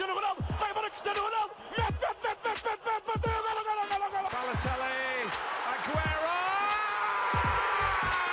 Cristiano 0.00 0.18
Ronaldo, 0.18 0.42
vai 0.58 0.70
embora 0.70 0.88
Cristiano 0.88 1.20
Ronaldo, 1.20 1.54
mete, 1.76 1.92
mete, 2.00 2.16
mete, 2.24 2.40
mete, 2.42 2.64
mete, 2.64 2.80
mete, 2.88 3.04
bateu, 3.04 3.36
golo, 3.44 3.62
golo, 3.68 3.84
golo, 3.90 4.08
golo. 4.10 4.28
Balotelli, 4.32 5.28
Aguero! 5.68 6.36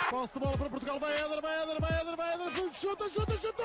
Posse 0.09 0.33
de 0.33 0.39
bola 0.39 0.57
para 0.57 0.69
Portugal, 0.69 0.97
vai 0.97 1.11
Éder, 1.11 1.41
vai 1.41 1.63
Éder, 1.63 1.81
vai 1.81 1.99
Éder, 1.99 2.15
vai 2.15 2.33
Éder, 2.35 2.73
chuta, 2.73 3.09
chuta, 3.09 3.37
chuta! 3.41 3.63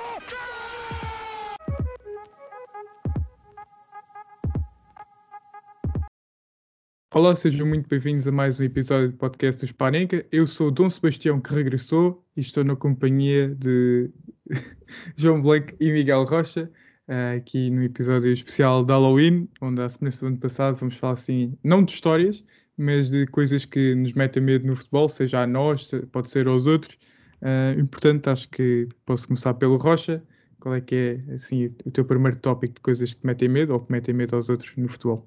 Olá, 7.14 7.36
sejam 7.36 7.68
muito 7.68 7.88
bem-vindos 7.88 8.26
a 8.26 8.32
mais 8.32 8.58
um 8.58 8.64
episódio 8.64 9.12
do 9.12 9.16
podcast 9.16 9.64
do 9.64 9.68
Sparenca. 9.68 10.26
Eu 10.32 10.48
sou 10.48 10.66
o 10.66 10.70
Dom 10.72 10.90
Sebastião 10.90 11.40
que 11.40 11.54
regressou 11.54 12.26
e 12.36 12.40
estou 12.40 12.64
na 12.64 12.74
companhia 12.74 13.54
de 13.54 14.10
João 15.14 15.40
Blanco 15.40 15.72
e 15.78 15.92
Miguel 15.92 16.24
Rocha, 16.24 16.68
uh, 17.12 17.36
aqui 17.36 17.70
no 17.70 17.82
episódio 17.82 18.32
especial 18.32 18.84
de 18.84 18.92
Halloween, 18.92 19.48
onde 19.60 19.82
a 19.82 19.88
semelhança 19.88 20.20
do 20.20 20.28
ano 20.28 20.38
passado 20.38 20.74
vamos 20.76 20.96
falar 20.96 21.12
assim, 21.12 21.56
não 21.62 21.84
de 21.84 21.92
histórias, 21.92 22.42
mas 22.76 23.10
de 23.10 23.26
coisas 23.26 23.66
que 23.66 23.94
nos 23.94 24.14
metem 24.14 24.42
medo 24.42 24.66
no 24.66 24.74
futebol, 24.74 25.08
seja 25.08 25.42
a 25.42 25.46
nós, 25.46 25.90
pode 26.10 26.30
ser 26.30 26.48
aos 26.48 26.66
outros. 26.66 26.98
Uh, 27.42 27.86
portanto, 27.88 28.28
acho 28.28 28.48
que 28.48 28.88
posso 29.04 29.26
começar 29.26 29.54
pelo 29.54 29.76
Rocha. 29.76 30.22
Qual 30.58 30.74
é 30.74 30.80
que 30.80 31.20
é 31.28 31.34
assim, 31.34 31.66
o 31.84 31.90
teu 31.90 32.04
primeiro 32.04 32.38
tópico 32.38 32.74
de 32.74 32.80
coisas 32.80 33.12
que 33.12 33.20
te 33.20 33.26
metem 33.26 33.48
medo 33.48 33.72
ou 33.72 33.80
que 33.80 33.90
metem 33.90 34.14
medo 34.14 34.36
aos 34.36 34.48
outros 34.48 34.72
no 34.76 34.88
futebol? 34.88 35.26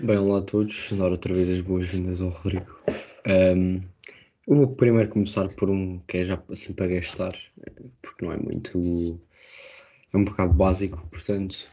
Bem, 0.00 0.16
olá 0.16 0.38
a 0.38 0.42
todos, 0.42 0.90
dar 0.92 1.10
outra 1.10 1.34
vez 1.34 1.50
as 1.50 1.60
boas-vindas 1.60 2.22
ao 2.22 2.30
Rodrigo. 2.30 2.74
Um, 3.26 3.80
eu 4.48 4.56
vou 4.56 4.74
primeiro 4.74 5.08
começar 5.10 5.48
por 5.50 5.70
um 5.70 6.00
que 6.00 6.18
é 6.18 6.24
já 6.24 6.42
assim 6.50 6.72
para 6.72 6.88
gastar, 6.88 7.32
porque 8.00 8.24
não 8.24 8.32
é 8.32 8.36
muito. 8.38 9.20
É 10.12 10.16
um 10.16 10.24
bocado 10.24 10.54
básico, 10.54 11.06
portanto. 11.08 11.68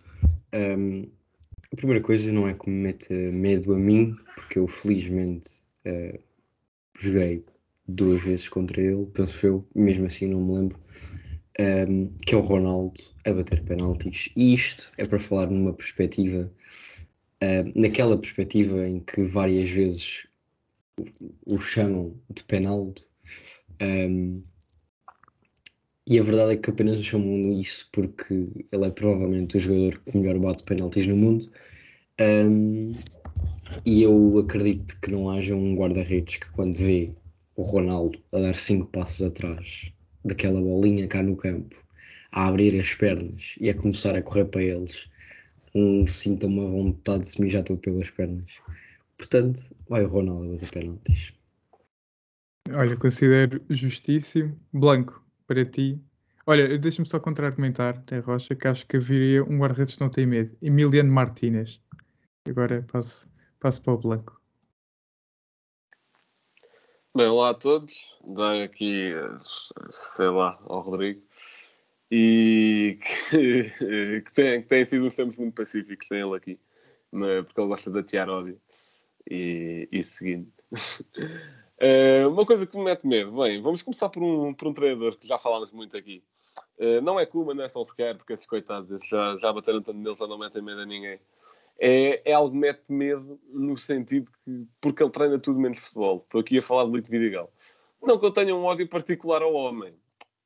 Um, 0.53 1.07
a 1.71 1.75
primeira 1.75 2.01
coisa 2.01 2.31
não 2.31 2.47
é 2.47 2.53
que 2.53 2.69
me 2.69 2.77
meta 2.83 3.13
medo 3.13 3.73
a 3.73 3.77
mim, 3.77 4.15
porque 4.35 4.57
eu 4.57 4.67
felizmente 4.67 5.63
uh, 5.85 6.19
joguei 6.97 7.45
duas 7.87 8.21
vezes 8.23 8.49
contra 8.49 8.81
ele, 8.81 9.05
penso 9.13 9.45
eu, 9.45 9.67
mesmo 9.75 10.07
assim 10.07 10.27
não 10.27 10.41
me 10.41 10.53
lembro, 10.55 10.79
um, 11.59 12.11
que 12.25 12.33
é 12.33 12.37
o 12.37 12.41
Ronaldo 12.41 12.99
a 13.25 13.33
bater 13.33 13.63
penaltis. 13.63 14.29
E 14.35 14.53
isto 14.53 14.91
é 14.97 15.05
para 15.05 15.19
falar 15.19 15.47
numa 15.47 15.73
perspectiva 15.73 16.51
uh, 17.43 17.79
naquela 17.79 18.17
perspectiva 18.17 18.87
em 18.87 18.99
que 18.99 19.23
várias 19.23 19.69
vezes 19.69 20.27
o, 21.45 21.59
chamam 21.59 22.15
de 22.29 22.43
penaldo. 22.43 23.01
Um, 23.81 24.43
e 26.09 26.17
a 26.17 26.23
verdade 26.23 26.53
é 26.53 26.55
que 26.57 26.71
apenas 26.71 27.05
chamam 27.05 27.39
isso 27.59 27.87
porque 27.91 28.45
ele 28.71 28.85
é 28.85 28.89
provavelmente 28.89 29.57
o 29.57 29.59
jogador 29.59 29.99
que 29.99 30.17
melhor 30.17 30.39
bate 30.39 30.63
penaltis 30.63 31.05
no 31.05 31.15
mundo. 31.15 31.45
Um, 32.19 32.95
e 33.85 34.01
eu 34.01 34.39
acredito 34.39 34.99
que 35.01 35.11
não 35.11 35.29
haja 35.29 35.53
um 35.53 35.75
guarda-redes 35.75 36.37
que 36.37 36.51
quando 36.51 36.75
vê 36.75 37.13
o 37.55 37.61
Ronaldo 37.61 38.19
a 38.33 38.39
dar 38.39 38.55
cinco 38.55 38.87
passos 38.87 39.21
atrás 39.21 39.93
daquela 40.25 40.59
bolinha 40.59 41.07
cá 41.07 41.21
no 41.21 41.35
campo, 41.35 41.75
a 42.31 42.47
abrir 42.47 42.79
as 42.79 42.95
pernas 42.95 43.53
e 43.59 43.69
a 43.69 43.75
começar 43.75 44.15
a 44.15 44.21
correr 44.23 44.45
para 44.45 44.63
eles, 44.63 45.07
um, 45.75 46.07
sinta 46.07 46.47
uma 46.47 46.67
vontade 46.67 47.19
de 47.21 47.29
se 47.29 47.41
mijar 47.41 47.61
tudo 47.61 47.81
pelas 47.81 48.09
pernas. 48.09 48.59
Portanto, 49.15 49.61
vai 49.87 50.03
o 50.03 50.07
Ronaldo 50.07 50.45
a 50.45 50.51
bater 50.53 50.71
penaltis. 50.71 51.33
Olha, 52.75 52.97
considero 52.97 53.61
justíssimo. 53.69 54.59
Blanco, 54.73 55.23
para 55.49 55.65
ti. 55.65 55.99
Olha, 56.45 56.77
deixa-me 56.77 57.07
só 57.07 57.19
contra-argumentar, 57.19 57.97
Té 58.05 58.19
Rocha, 58.19 58.55
que 58.55 58.67
acho 58.67 58.85
que 58.85 58.97
haveria 58.97 59.43
um 59.43 59.57
guarda-redes 59.57 59.95
que 59.95 60.01
não 60.01 60.09
tem 60.09 60.27
medo. 60.27 60.55
Emiliano 60.61 61.11
Martínez. 61.11 61.81
Agora 62.47 62.85
passo, 62.91 63.27
passo 63.59 63.81
para 63.81 63.93
o 63.93 63.97
Blanco. 63.97 64.39
Bem, 67.15 67.25
olá 67.25 67.49
a 67.49 67.53
todos. 67.55 68.15
Dar 68.23 68.61
aqui, 68.61 69.11
sei 69.89 70.29
lá, 70.29 70.59
ao 70.65 70.81
Rodrigo 70.81 71.19
e 72.11 72.99
que, 73.29 74.21
que, 74.21 74.33
tem, 74.33 74.61
que 74.61 74.67
têm 74.67 74.85
sido 74.85 75.07
uns 75.07 75.15
tempos 75.15 75.37
muito 75.37 75.55
pacíficos 75.55 76.07
sem 76.07 76.19
ele 76.19 76.35
aqui, 76.35 76.59
porque 77.09 77.59
ele 77.59 77.67
gosta 77.67 77.89
de 77.89 77.99
atear 77.99 78.29
ódio 78.29 78.61
e, 79.27 79.89
e 79.91 80.03
seguindo. 80.03 80.51
uh, 81.81 82.29
uma 82.29 82.45
coisa 82.45 82.65
que 82.65 82.77
me 82.77 82.83
mete 82.83 83.05
medo, 83.07 83.31
bem, 83.31 83.61
vamos 83.61 83.81
começar 83.81 84.09
por 84.09 84.23
um, 84.23 84.53
por 84.53 84.67
um 84.67 84.73
treinador 84.73 85.17
que 85.17 85.27
já 85.27 85.37
falámos 85.37 85.71
muito 85.71 85.95
aqui. 85.97 86.23
Uh, 86.77 87.01
não 87.01 87.19
é 87.19 87.25
Kuma, 87.25 87.53
não 87.53 87.63
é 87.63 87.69
Solskjaer, 87.69 88.17
porque 88.17 88.33
esses 88.33 88.45
coitados 88.45 88.89
esses 88.91 89.07
já, 89.07 89.37
já 89.37 89.51
bateram 89.51 89.81
tanto 89.81 89.97
neles, 89.99 90.19
já 90.19 90.27
não 90.27 90.37
metem 90.37 90.61
medo 90.61 90.81
a 90.81 90.85
ninguém. 90.85 91.19
É, 91.79 92.31
é 92.31 92.33
algo 92.33 92.51
que 92.51 92.57
mete 92.57 92.91
medo 92.91 93.39
no 93.51 93.77
sentido 93.77 94.29
que, 94.43 94.67
porque 94.81 95.01
ele 95.01 95.11
treina 95.11 95.39
tudo 95.39 95.59
menos 95.59 95.79
futebol. 95.79 96.21
Estou 96.25 96.41
aqui 96.41 96.57
a 96.57 96.61
falar 96.61 96.85
de 96.85 96.91
Lito 96.91 97.09
Vidigal. 97.09 97.51
Não 98.01 98.19
que 98.19 98.25
eu 98.25 98.31
tenha 98.31 98.53
um 98.53 98.63
ódio 98.65 98.87
particular 98.87 99.41
ao 99.41 99.53
homem, 99.53 99.93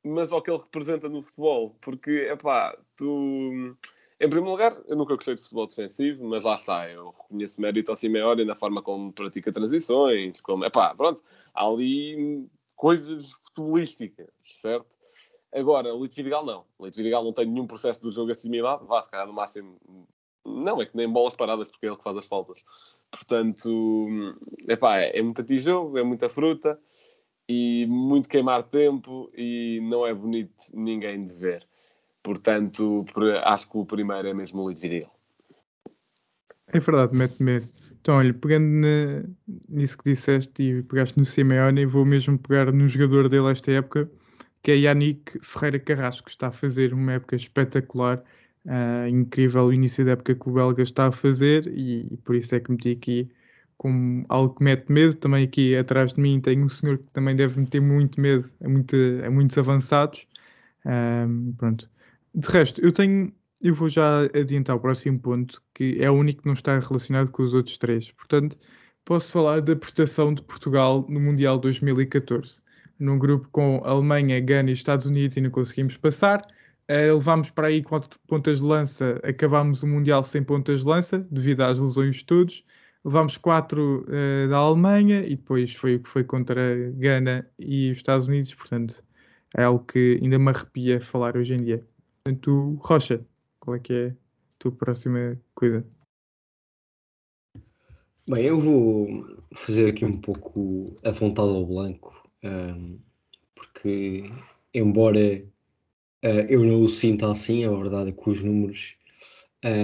mas 0.04 0.32
ao 0.32 0.42
que 0.42 0.52
ele 0.52 0.60
representa 0.60 1.10
no 1.10 1.24
futebol. 1.24 1.76
Porque, 1.82 2.28
é 2.30 2.36
pá, 2.36 2.78
tu. 2.96 3.76
Em 4.19 4.29
primeiro 4.29 4.51
lugar, 4.51 4.78
eu 4.88 4.96
nunca 4.96 5.16
gostei 5.16 5.35
de 5.35 5.41
futebol 5.41 5.68
defensivo, 5.68 6.25
mas 6.25 6.44
lá 6.44 6.56
está, 6.56 6.90
eu 6.90 7.09
reconheço 7.09 7.62
mérito 7.62 7.91
ao 7.91 7.97
Simeone 7.97 8.46
na 8.46 8.56
forma 8.56 8.81
como 8.81 9.12
pratica 9.12 9.51
transições, 9.51 10.40
como, 10.41 10.63
é 10.63 10.69
pá, 10.69 10.94
pronto, 10.96 11.24
há 11.53 11.66
ali 11.66 12.47
coisas 12.75 13.31
futebolísticas, 13.44 14.28
certo? 14.41 14.88
Agora, 15.52 15.94
o 15.94 16.02
Lito 16.02 16.16
Vidigal 16.16 16.46
não. 16.46 16.66
O 16.78 16.85
Lito 16.85 16.97
Vidigal 16.97 17.23
não 17.23 17.34
tem 17.34 17.46
nenhum 17.46 17.68
processo 17.68 18.02
do 18.02 18.12
jogo 18.12 18.31
assimilado, 18.31 18.85
vá, 18.85 19.02
se 19.02 19.09
calhar 19.09 19.28
no 19.28 19.34
máximo, 19.34 19.78
não, 20.46 20.81
é 20.81 20.85
que 20.85 20.96
nem 20.96 21.09
bolas 21.09 21.35
paradas, 21.35 21.68
porque 21.68 21.85
é 21.85 21.90
ele 21.90 21.97
que 21.97 22.03
faz 22.03 22.18
as 22.18 22.25
faltas. 22.25 22.63
Portanto, 23.12 24.07
é 24.68 24.75
pá, 24.75 24.97
é 24.97 25.22
muito 25.22 25.41
antijogo, 25.41 25.97
é 25.97 26.03
muita 26.03 26.29
fruta, 26.29 26.79
e 27.47 27.85
muito 27.88 28.29
queimar 28.29 28.63
tempo 28.63 29.29
e 29.35 29.79
não 29.84 30.06
é 30.06 30.13
bonito 30.13 30.56
ninguém 30.73 31.23
de 31.23 31.34
ver. 31.34 31.68
Portanto, 32.23 33.06
acho 33.44 33.69
que 33.69 33.78
o 33.78 33.85
primeiro 33.85 34.28
é 34.29 34.34
mesmo 34.34 34.61
o 34.61 34.73
Viril. 34.73 35.07
É 36.67 36.79
verdade, 36.79 37.16
mete 37.16 37.44
medo. 37.44 37.67
Então, 38.01 38.16
olha, 38.16 38.34
pegando 38.34 38.66
na, 38.66 39.23
nisso 39.69 39.97
que 39.97 40.09
disseste 40.09 40.63
e 40.63 40.84
pegaste 40.84 41.17
no 41.17 41.25
Simeone, 41.25 41.85
vou 41.85 42.06
mesmo 42.06 42.38
pegar 42.38 42.72
num 42.72 42.88
jogador 42.88 43.29
dele 43.29 43.51
esta 43.51 43.72
época, 43.72 44.09
que 44.61 44.72
é 44.72 44.75
Yannick 44.75 45.39
Ferreira 45.41 45.79
Carrasco, 45.79 46.25
que 46.25 46.31
está 46.31 46.47
a 46.47 46.51
fazer 46.51 46.94
uma 46.94 47.13
época 47.13 47.35
espetacular, 47.35 48.23
uh, 48.66 49.07
incrível 49.07 49.66
o 49.66 49.73
início 49.73 50.03
da 50.03 50.11
época 50.11 50.35
que 50.35 50.50
o 50.50 50.53
Belga 50.53 50.84
está 50.84 51.07
a 51.07 51.11
fazer, 51.11 51.67
e, 51.67 52.07
e 52.11 52.17
por 52.17 52.35
isso 52.35 52.55
é 52.55 52.59
que 52.59 52.72
meti 52.72 52.91
aqui 52.91 53.29
como 53.78 54.25
algo 54.29 54.55
que 54.55 54.63
mete 54.63 54.91
medo. 54.91 55.16
Também 55.16 55.44
aqui 55.44 55.75
atrás 55.75 56.13
de 56.13 56.22
mim 56.22 56.40
tem 56.41 56.61
um 56.63 56.69
senhor 56.69 56.97
que 56.97 57.09
também 57.11 57.35
deve 57.35 57.59
meter 57.59 57.81
muito 57.81 58.19
medo 58.19 58.50
a, 58.63 58.69
muito, 58.69 58.95
a 59.25 59.29
muitos 59.29 59.57
avançados. 59.57 60.25
Um, 60.85 61.53
pronto. 61.57 61.90
De 62.34 62.48
resto, 62.50 62.82
eu 62.82 62.92
tenho. 62.92 63.34
Eu 63.62 63.74
vou 63.74 63.88
já 63.90 64.24
adiantar 64.36 64.76
o 64.76 64.80
próximo 64.80 65.20
ponto, 65.20 65.62
que 65.74 65.98
é 66.02 66.12
o 66.12 66.14
único 66.14 66.42
que 66.42 66.48
não 66.48 66.54
está 66.54 66.78
relacionado 66.80 67.32
com 67.32 67.44
os 67.44 67.54
outros 67.54 67.78
três. 67.78 68.12
Portanto, 68.12 68.58
posso 69.06 69.32
falar 69.32 69.62
da 69.62 69.76
prestação 69.76 70.34
de 70.34 70.42
Portugal 70.42 71.06
no 71.08 71.20
Mundial 71.20 71.58
2014. 71.58 72.62
Num 73.00 73.18
grupo 73.18 73.48
com 73.52 73.82
Alemanha, 73.86 74.40
Gana 74.42 74.70
e 74.70 74.74
Estados 74.74 75.06
Unidos 75.06 75.38
e 75.38 75.42
não 75.42 75.50
conseguimos 75.50 75.96
passar. 75.98 76.42
Uh, 76.90 77.14
levámos 77.14 77.50
para 77.52 77.68
aí 77.68 77.82
quatro 77.82 78.20
pontas 78.28 78.60
de 78.60 78.66
lança, 78.66 79.20
acabámos 79.24 79.82
o 79.84 79.88
Mundial 79.88 80.24
sem 80.24 80.44
pontas 80.44 80.82
de 80.82 80.88
lança, 80.88 81.20
devido 81.32 81.62
às 81.62 81.80
lesões 81.80 82.22
todos 82.24 82.66
levámos 83.06 83.38
quatro 83.38 84.06
uh, 84.08 84.50
da 84.50 84.58
Alemanha 84.58 85.26
e 85.26 85.36
depois 85.36 85.74
foi 85.74 85.96
o 85.96 86.00
que 86.00 86.09
foi 86.09 86.24
contra 86.24 86.91
Gana 86.96 87.47
e 87.59 87.91
os 87.91 87.97
Estados 87.97 88.28
Unidos, 88.28 88.53
portanto 88.53 89.03
é 89.56 89.64
algo 89.64 89.84
que 89.86 90.20
ainda 90.22 90.40
me 90.40 90.50
arrepia 90.50 91.00
falar 91.00 91.38
hoje 91.38 91.53
em 91.53 91.58
dia. 91.58 91.92
Portanto, 92.25 92.79
Rocha, 92.81 93.25
qual 93.59 93.75
é 93.75 93.79
que 93.79 93.93
é 93.93 94.08
a 94.08 94.16
tua 94.58 94.72
próxima 94.72 95.37
coisa? 95.53 95.85
Bem, 98.25 98.46
eu 98.46 98.58
vou 98.58 99.28
fazer 99.53 99.90
aqui 99.90 100.05
um 100.05 100.22
pouco 100.22 100.96
a 101.03 101.11
vontade 101.11 101.49
ao 101.49 101.66
blanco, 101.66 102.23
um, 102.41 102.97
porque 103.53 104.31
embora 104.73 105.43
uh, 106.23 106.46
eu 106.47 106.64
não 106.64 106.84
o 106.84 106.87
sinta 106.87 107.29
assim, 107.29 107.66
a 107.66 107.72
verdade 107.72 108.11
é 108.11 108.14
que 108.14 108.29
os 108.29 108.41
números 108.41 108.96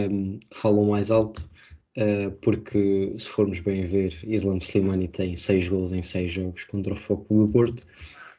um, 0.09 0.39
falam 0.53 0.85
mais 0.85 1.11
alto 1.11 1.49
Uh, 1.97 2.31
porque 2.41 3.13
se 3.17 3.27
formos 3.27 3.59
bem 3.59 3.83
a 3.83 3.85
ver, 3.85 4.17
Islam 4.23 4.59
Slimani 4.59 5.09
tem 5.09 5.35
6 5.35 5.67
gols 5.67 5.91
em 5.91 6.01
6 6.01 6.31
jogos 6.31 6.63
contra 6.63 6.93
o 6.93 6.95
Foco 6.95 7.45
do 7.45 7.51
Porto 7.51 7.85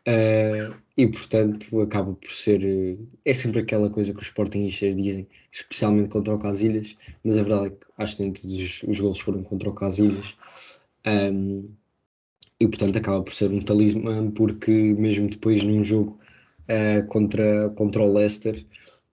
uh, 0.09 0.75
e 0.97 1.07
portanto 1.07 1.81
acaba 1.81 2.13
por 2.15 2.31
ser 2.31 2.99
é 3.25 3.35
sempre 3.35 3.61
aquela 3.61 3.91
coisa 3.91 4.13
que 4.13 4.21
os 4.21 4.27
sportingistas 4.27 4.97
dizem, 4.97 5.27
especialmente 5.53 6.11
contra 6.11 6.35
o 6.35 6.39
Casilhas, 6.39 6.97
mas 7.25 7.39
a 7.39 7.43
verdade 7.43 7.67
é 7.67 7.71
que 7.71 7.87
acho 7.99 8.17
que 8.17 8.43
todos 8.43 8.61
os, 8.61 8.83
os 8.85 9.01
gols 9.01 9.21
foram 9.21 9.43
contra 9.43 9.69
o 9.71 9.75
Casilhas 9.75 10.35
um, 11.07 11.71
e 12.61 12.69
portanto 12.69 12.97
acaba 12.97 13.23
por 13.23 13.33
ser 13.33 13.51
um 13.51 13.61
talismã 13.61 14.31
porque 14.31 14.71
mesmo 14.71 15.29
depois 15.29 15.63
num 15.63 15.83
jogo 15.83 16.19
uh, 16.69 17.07
contra, 17.09 17.71
contra 17.71 18.03
o 18.03 18.13
Leicester 18.13 18.65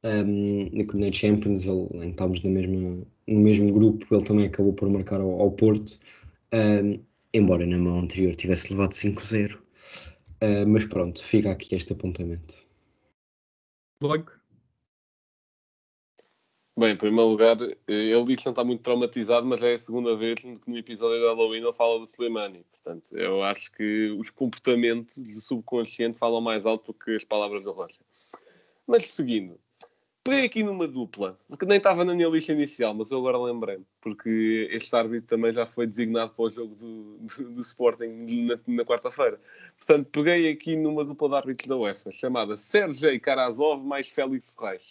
um, 0.04 0.70
na 1.00 1.12
Champions, 1.12 1.66
ele, 1.66 2.10
estávamos 2.10 2.44
na 2.44 2.50
mesma, 2.50 3.06
no 3.28 3.40
mesmo 3.40 3.72
grupo, 3.72 4.06
ele 4.12 4.24
também 4.24 4.46
acabou 4.46 4.74
por 4.74 4.90
marcar 4.90 5.20
ao, 5.22 5.42
ao 5.42 5.52
Porto, 5.52 5.98
um, 6.54 7.00
embora 7.34 7.66
na 7.66 7.78
mão 7.78 8.00
anterior 8.00 8.36
tivesse 8.36 8.72
levado 8.72 8.92
5-0. 8.92 9.58
Uh, 10.42 10.68
mas 10.68 10.86
pronto, 10.86 11.24
fica 11.24 11.52
aqui 11.52 11.76
este 11.76 11.94
apontamento. 11.94 12.64
Logo. 14.02 14.32
Bem, 16.78 16.92
em 16.92 16.96
primeiro 16.96 17.32
lugar, 17.32 17.58
ele 17.88 18.24
diz 18.26 18.40
que 18.40 18.46
não 18.46 18.52
está 18.52 18.64
muito 18.64 18.84
traumatizado, 18.84 19.48
mas 19.48 19.64
é 19.64 19.74
a 19.74 19.78
segunda 19.80 20.16
vez 20.16 20.40
que 20.40 20.60
no 20.68 20.78
episódio 20.78 21.20
da 21.22 21.30
Halloween 21.30 21.64
ele 21.64 21.74
fala 21.74 21.98
do 21.98 22.06
Slimani. 22.06 22.64
Portanto, 22.72 23.18
eu 23.18 23.42
acho 23.42 23.72
que 23.72 24.12
os 24.12 24.30
comportamentos 24.30 25.18
do 25.18 25.42
subconsciente 25.42 26.20
falam 26.20 26.40
mais 26.40 26.68
alto 26.68 26.94
do 26.94 26.94
que 26.94 27.16
as 27.16 27.24
palavras 27.24 27.64
do 27.64 27.72
Rocha. 27.72 28.00
Mas 28.86 29.10
seguindo, 29.10 29.60
peguei 30.28 30.46
aqui 30.46 30.62
numa 30.62 30.86
dupla, 30.86 31.40
que 31.58 31.66
nem 31.66 31.78
estava 31.78 32.04
na 32.04 32.14
minha 32.14 32.28
lista 32.28 32.52
inicial, 32.52 32.94
mas 32.94 33.10
eu 33.10 33.18
agora 33.18 33.38
lembrei 33.38 33.80
porque 34.02 34.68
este 34.72 34.94
árbitro 34.94 35.26
também 35.26 35.54
já 35.54 35.66
foi 35.66 35.88
designado 35.88 36.34
para 36.34 36.44
o 36.44 36.50
jogo 36.50 36.76
do, 36.76 37.18
do, 37.20 37.52
do 37.54 37.62
Sporting 37.62 38.46
na, 38.46 38.60
na 38.68 38.84
quarta-feira. 38.84 39.40
Portanto, 39.78 40.10
peguei 40.12 40.52
aqui 40.52 40.76
numa 40.76 41.06
dupla 41.06 41.30
de 41.30 41.36
árbitros 41.36 41.68
da 41.70 41.78
UEFA, 41.78 42.12
chamada 42.12 42.58
Sergei 42.58 43.18
Karazov 43.20 43.82
mais 43.82 44.10
Félix 44.10 44.52
Ferreira 44.52 44.84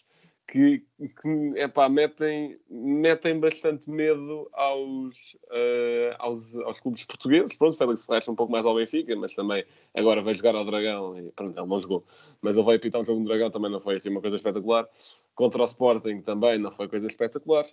que, 0.49 0.85
que 0.99 1.53
epá, 1.57 1.89
metem, 1.89 2.59
metem 2.71 3.41
bastante 3.41 3.91
medo 3.91 4.49
aos, 4.53 5.35
uh, 5.47 6.15
aos, 6.19 6.57
aos 6.59 6.79
clubes 6.79 7.05
portugueses. 7.05 7.57
Pronto, 7.57 7.77
Félix 7.77 8.05
Ferreira 8.05 8.31
um 8.31 8.37
pouco 8.37 8.53
mais 8.53 8.65
ao 8.65 8.75
Benfica, 8.75 9.15
mas 9.17 9.35
também 9.35 9.65
agora 9.95 10.23
vai 10.23 10.35
jogar 10.35 10.55
ao 10.55 10.65
Dragão 10.65 11.19
e 11.19 11.33
pronto, 11.33 11.59
ele 11.59 11.67
não 11.67 11.81
jogou. 11.81 12.05
Mas 12.41 12.57
ele 12.57 12.65
vai 12.65 12.77
apitar 12.77 13.01
um 13.01 13.05
jogo 13.05 13.21
no 13.21 13.27
Dragão, 13.27 13.51
também 13.51 13.71
não 13.71 13.81
foi 13.81 13.97
assim 13.97 14.09
uma 14.09 14.21
coisa 14.21 14.37
espetacular. 14.37 14.89
Contra 15.35 15.63
o 15.63 15.65
Sporting 15.65 16.21
também 16.21 16.59
não 16.59 16.71
foi 16.71 16.89
coisa 16.89 17.07
espetacular. 17.07 17.65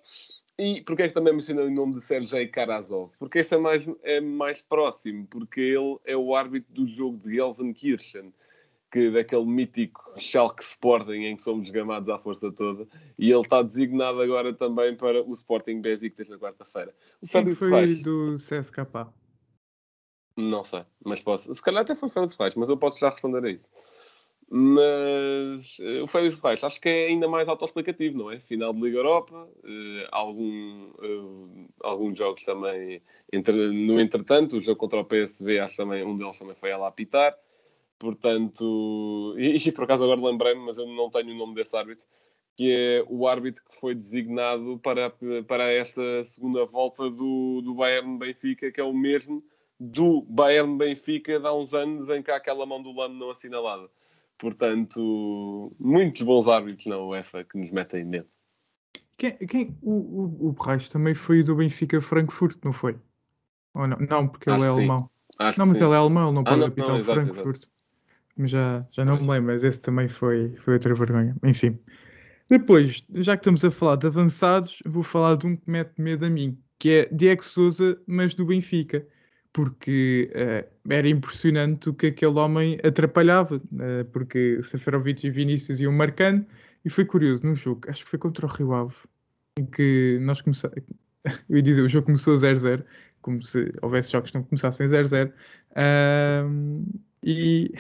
E 0.57 0.81
porquê 0.81 1.03
é 1.03 1.07
que 1.07 1.13
também 1.13 1.33
mencionei 1.33 1.65
o 1.65 1.71
nome 1.71 1.95
de 1.95 2.01
Sergei 2.01 2.47
Karazov? 2.47 3.11
Porque 3.17 3.39
esse 3.39 3.53
é 3.55 3.57
mais, 3.57 3.85
é 4.03 4.19
mais 4.19 4.61
próximo, 4.61 5.27
porque 5.27 5.61
ele 5.61 5.97
é 6.05 6.17
o 6.17 6.35
árbitro 6.35 6.73
do 6.73 6.87
jogo 6.87 7.17
de 7.17 7.35
Gelsenkirchen 7.35 8.33
que 8.93 9.09
daquele 9.09 9.45
mítico 9.45 10.13
Schalke 10.15 10.63
Sporting 10.63 11.23
em 11.23 11.35
que 11.35 11.41
somos 11.41 11.67
gamados 11.71 12.09
à 12.09 12.19
força 12.19 12.51
toda 12.51 12.87
e 13.17 13.31
ele 13.31 13.41
está 13.41 13.63
designado 13.63 14.21
agora 14.21 14.53
também 14.53 14.95
para 14.95 15.23
o 15.23 15.33
Sporting 15.33 15.81
Besiktas 15.81 16.29
na 16.29 16.37
quarta-feira. 16.37 16.93
O 17.19 17.25
Félix 17.25 17.57
foi 17.57 17.71
Reis, 17.71 18.03
do 18.03 18.35
CSKA? 18.35 19.11
Não 20.37 20.63
sei, 20.63 20.83
mas 21.03 21.19
posso. 21.19 21.51
Se 21.51 21.59
calhar 21.59 21.81
até 21.81 21.95
foi 21.95 22.07
o 22.07 22.11
Félix 22.11 22.35
Reis, 22.39 22.53
mas 22.53 22.69
eu 22.69 22.77
posso 22.77 22.99
já 22.99 23.09
responder 23.09 23.43
a 23.43 23.49
isso. 23.49 23.67
Mas 24.47 25.79
uh, 25.79 26.03
o 26.03 26.07
Félix 26.07 26.37
Reis 26.37 26.63
acho 26.63 26.79
que 26.79 26.87
é 26.87 27.07
ainda 27.07 27.27
mais 27.27 27.49
autoexplicativo, 27.49 28.15
não 28.15 28.31
é? 28.31 28.39
Final 28.41 28.73
de 28.73 28.79
Liga 28.79 28.99
Europa, 28.99 29.49
uh, 29.63 30.07
algum, 30.11 30.91
uh, 30.99 31.69
alguns 31.81 32.15
jogos 32.15 32.43
também. 32.43 33.01
No 33.73 33.99
entretanto, 33.99 34.57
o 34.57 34.61
jogo 34.61 34.77
contra 34.77 34.99
o 34.99 35.05
PSV, 35.05 35.57
acho 35.57 35.77
também 35.77 36.05
um 36.05 36.15
deles 36.15 36.37
também 36.37 36.53
foi 36.53 36.69
ela 36.69 36.85
a 36.85 36.89
apitar. 36.89 37.35
Portanto, 38.03 39.33
e, 39.37 39.55
e 39.65 39.71
por 39.71 39.85
acaso 39.85 40.03
agora 40.03 40.19
lembrei-me, 40.19 40.59
mas 40.59 40.77
eu 40.77 40.85
não 40.85 41.09
tenho 41.09 41.33
o 41.33 41.37
nome 41.37 41.55
desse 41.55 41.73
árbitro, 41.73 42.05
que 42.53 42.69
é 42.69 43.05
o 43.07 43.25
árbitro 43.25 43.63
que 43.63 43.79
foi 43.79 43.95
designado 43.95 44.77
para, 44.79 45.09
para 45.47 45.71
esta 45.71 46.01
segunda 46.25 46.65
volta 46.65 47.09
do, 47.09 47.61
do 47.61 47.73
Bayern 47.73 48.17
Benfica, 48.17 48.69
que 48.73 48.81
é 48.81 48.83
o 48.83 48.93
mesmo 48.93 49.41
do 49.79 50.21
Bayern 50.23 50.77
Benfica 50.77 51.39
de 51.39 51.47
há 51.47 51.53
uns 51.53 51.73
anos 51.73 52.09
em 52.09 52.21
que 52.21 52.29
há 52.29 52.35
aquela 52.35 52.65
mão 52.65 52.83
do 52.83 52.91
Lano 52.91 53.15
não 53.15 53.29
assinalada. 53.29 53.89
Portanto, 54.37 55.73
muitos 55.79 56.23
bons 56.23 56.49
árbitros 56.49 56.85
na 56.87 56.97
UEFA 56.97 57.45
que 57.45 57.57
nos 57.57 57.71
metem 57.71 58.03
medo. 58.03 58.27
Quem, 59.15 59.31
quem, 59.47 59.77
o, 59.81 59.91
o, 59.91 60.47
o 60.49 60.51
Reis 60.61 60.89
também 60.89 61.15
foi 61.15 61.41
do 61.41 61.55
Benfica 61.55 62.01
Frankfurt, 62.01 62.57
não 62.65 62.73
foi? 62.73 62.97
Ou 63.73 63.87
não? 63.87 63.97
Não, 63.97 64.27
porque 64.27 64.49
Acho 64.49 64.61
ele 64.61 64.69
é 64.69 64.73
alemão. 64.73 65.09
Acho 65.39 65.57
não, 65.57 65.67
mas 65.67 65.77
sim. 65.77 65.85
ele 65.85 65.93
é 65.93 65.97
alemão, 65.97 66.27
ele 66.27 66.35
não 66.35 66.41
ah, 66.41 66.49
pode 66.49 66.63
apitar 66.65 66.95
o 66.95 67.01
Frankfurt. 67.01 67.63
Exato 67.63 67.72
já, 68.39 68.85
já 68.89 69.05
não 69.05 69.21
me 69.21 69.29
lembro, 69.29 69.53
mas 69.53 69.63
esse 69.63 69.81
também 69.81 70.07
foi, 70.07 70.55
foi 70.57 70.73
outra 70.73 70.93
vergonha. 70.93 71.35
Enfim. 71.43 71.77
Depois, 72.49 73.03
já 73.15 73.35
que 73.35 73.41
estamos 73.41 73.63
a 73.63 73.71
falar 73.71 73.95
de 73.95 74.07
avançados, 74.07 74.79
vou 74.85 75.03
falar 75.03 75.37
de 75.37 75.47
um 75.47 75.55
que 75.55 75.69
mete 75.69 75.99
medo 75.99 76.25
a 76.25 76.29
mim, 76.29 76.57
que 76.77 76.89
é 76.89 77.09
Diego 77.11 77.43
Souza, 77.43 77.97
mas 78.05 78.33
do 78.33 78.45
Benfica. 78.45 79.05
Porque 79.51 80.31
uh, 80.33 80.91
era 80.91 81.07
impressionante 81.07 81.87
o 81.89 81.93
que 81.93 82.07
aquele 82.07 82.39
homem 82.39 82.79
atrapalhava, 82.83 83.57
uh, 83.57 84.05
porque 84.11 84.59
Seferovic 84.63 85.27
e 85.27 85.29
Vinícius 85.29 85.79
iam 85.79 85.93
marcando, 85.93 86.45
e 86.83 86.89
foi 86.89 87.05
curioso 87.05 87.45
no 87.45 87.55
jogo, 87.55 87.81
acho 87.87 88.03
que 88.03 88.09
foi 88.09 88.19
contra 88.19 88.45
o 88.45 88.49
Rio 88.49 88.73
Ave, 88.73 88.95
em 89.59 89.65
que 89.65 90.17
nós 90.21 90.41
começamos. 90.41 90.75
Eu 91.47 91.57
ia 91.57 91.61
dizer, 91.61 91.83
o 91.83 91.87
jogo 91.87 92.07
começou 92.07 92.33
0-0, 92.33 92.83
como 93.21 93.41
se 93.43 93.71
houvesse 93.81 94.11
jogos 94.11 94.31
que 94.31 94.37
não 94.37 94.43
começassem 94.43 94.87
0-0. 94.87 95.31
Uh, 95.71 96.83
e 97.23 97.71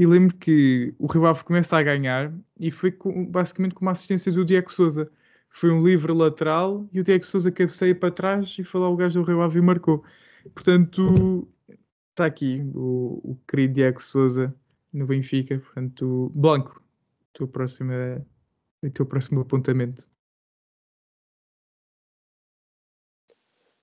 e 0.00 0.06
lembro 0.06 0.34
que 0.34 0.94
o 0.98 1.06
Rio 1.06 1.26
Ave 1.26 1.44
começa 1.44 1.76
a 1.76 1.82
ganhar 1.82 2.32
e 2.58 2.70
foi 2.70 2.90
com, 2.90 3.26
basicamente 3.26 3.74
com 3.74 3.84
uma 3.84 3.92
assistência 3.92 4.32
do 4.32 4.46
Diego 4.46 4.72
Souza. 4.72 5.12
Foi 5.50 5.70
um 5.70 5.84
livre 5.86 6.10
lateral 6.10 6.88
e 6.90 7.00
o 7.00 7.04
Diego 7.04 7.22
Souza 7.22 7.52
cabeceia 7.52 7.94
para 7.94 8.10
trás 8.10 8.56
e 8.58 8.64
foi 8.64 8.80
lá 8.80 8.88
o 8.88 8.96
gajo 8.96 9.20
do 9.20 9.26
Rio 9.26 9.42
Ave 9.42 9.58
e 9.58 9.62
marcou. 9.62 10.02
Portanto, 10.54 11.46
está 12.12 12.24
aqui 12.24 12.62
o, 12.74 13.32
o 13.32 13.38
querido 13.46 13.74
Diego 13.74 14.00
Souza 14.00 14.54
no 14.90 15.06
Benfica. 15.06 15.58
Portanto, 15.58 16.32
Blanco, 16.34 16.82
tua 17.34 17.46
próxima, 17.46 18.24
o 18.82 18.88
teu 18.88 19.04
próximo 19.04 19.42
apontamento. 19.42 20.08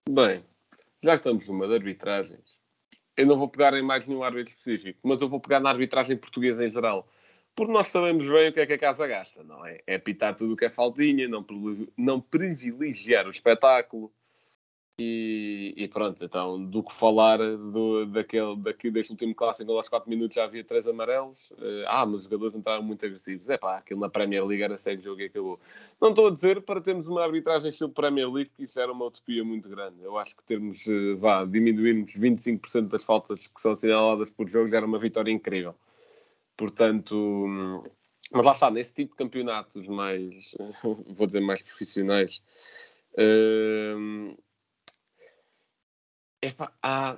Bem, 0.10 0.44
já 1.04 1.12
que 1.12 1.20
estamos 1.20 1.48
numa 1.48 1.68
de 1.68 1.76
arbitragens, 1.76 2.57
eu 3.18 3.26
não 3.26 3.38
vou 3.38 3.50
pegar 3.50 3.74
em 3.74 3.82
mais 3.82 4.08
nenhum 4.08 4.24
árbitro 4.24 4.52
específico, 4.52 5.00
mas 5.04 5.22
eu 5.22 5.28
vou 5.28 5.40
pegar 5.40 5.60
na 5.60 5.70
arbitragem 5.70 6.16
portuguesa 6.16 6.66
em 6.66 6.70
geral. 6.70 7.10
Porque 7.56 7.74
nós 7.74 7.88
sabemos 7.88 8.30
bem 8.30 8.50
o 8.50 8.54
que 8.54 8.60
é 8.60 8.68
que 8.68 8.74
a 8.74 8.78
casa 8.78 9.08
gasta, 9.08 9.44
não 9.44 9.66
é? 9.66 9.82
É 9.88 9.98
pitar 9.98 10.36
tudo 10.36 10.54
o 10.54 10.56
que 10.56 10.66
é 10.66 10.70
faltinha, 10.70 11.28
não, 11.28 11.44
não 11.98 12.22
privilegiar 12.22 13.26
o 13.26 13.32
espetáculo, 13.32 14.14
e, 15.00 15.76
e, 15.78 15.88
pronto, 15.88 16.26
então, 16.26 16.66
do 16.66 16.82
que 16.82 16.92
falar 16.92 17.38
do, 17.38 18.08
daquele, 18.08 18.56
daquele, 18.58 18.94
deste 18.94 19.12
último 19.12 19.36
clássico, 19.36 19.72
aos 19.72 19.88
4 19.88 20.10
minutos 20.10 20.34
já 20.34 20.46
havia 20.46 20.64
3 20.64 20.88
amarelos. 20.88 21.52
Uh, 21.52 21.86
ah, 21.86 22.04
mas 22.04 22.22
os 22.22 22.24
jogadores 22.24 22.56
entraram 22.56 22.82
muito 22.82 23.06
agressivos. 23.06 23.48
É 23.48 23.60
pá, 23.60 23.78
aquilo 23.78 24.00
na 24.00 24.10
Premier 24.10 24.44
League 24.44 24.64
era 24.64 24.76
segue 24.76 25.04
jogo 25.04 25.22
e 25.22 25.26
acabou. 25.26 25.60
Não 26.02 26.10
estou 26.10 26.28
a 26.28 26.32
dizer 26.32 26.64
para 26.64 26.82
termos 26.82 27.06
uma 27.06 27.24
arbitragem 27.24 27.70
estilo 27.70 27.92
Premier 27.92 28.28
League, 28.28 28.50
que 28.56 28.64
isso 28.64 28.80
era 28.80 28.92
uma 28.92 29.06
utopia 29.06 29.44
muito 29.44 29.70
grande. 29.70 30.02
Eu 30.02 30.18
acho 30.18 30.36
que 30.36 30.44
termos, 30.44 30.88
uh, 30.88 31.16
vá, 31.16 31.46
diminuirmos 31.46 32.14
25% 32.14 32.88
das 32.88 33.04
faltas 33.04 33.46
que 33.46 33.62
são 33.62 33.74
assinaladas 33.74 34.32
por 34.32 34.50
jogo 34.50 34.68
já 34.68 34.78
era 34.78 34.86
uma 34.88 34.98
vitória 34.98 35.32
incrível. 35.32 35.76
Portanto, 36.56 37.84
mas 38.32 38.44
lá 38.44 38.52
está, 38.52 38.72
nesse 38.72 38.96
tipo 38.96 39.12
de 39.12 39.18
campeonatos 39.18 39.88
mais, 39.88 40.56
vou 40.82 41.28
dizer, 41.28 41.42
mais 41.42 41.62
profissionais. 41.62 42.42
Uh, 43.14 44.36
epá, 46.48 46.72
há... 46.82 47.18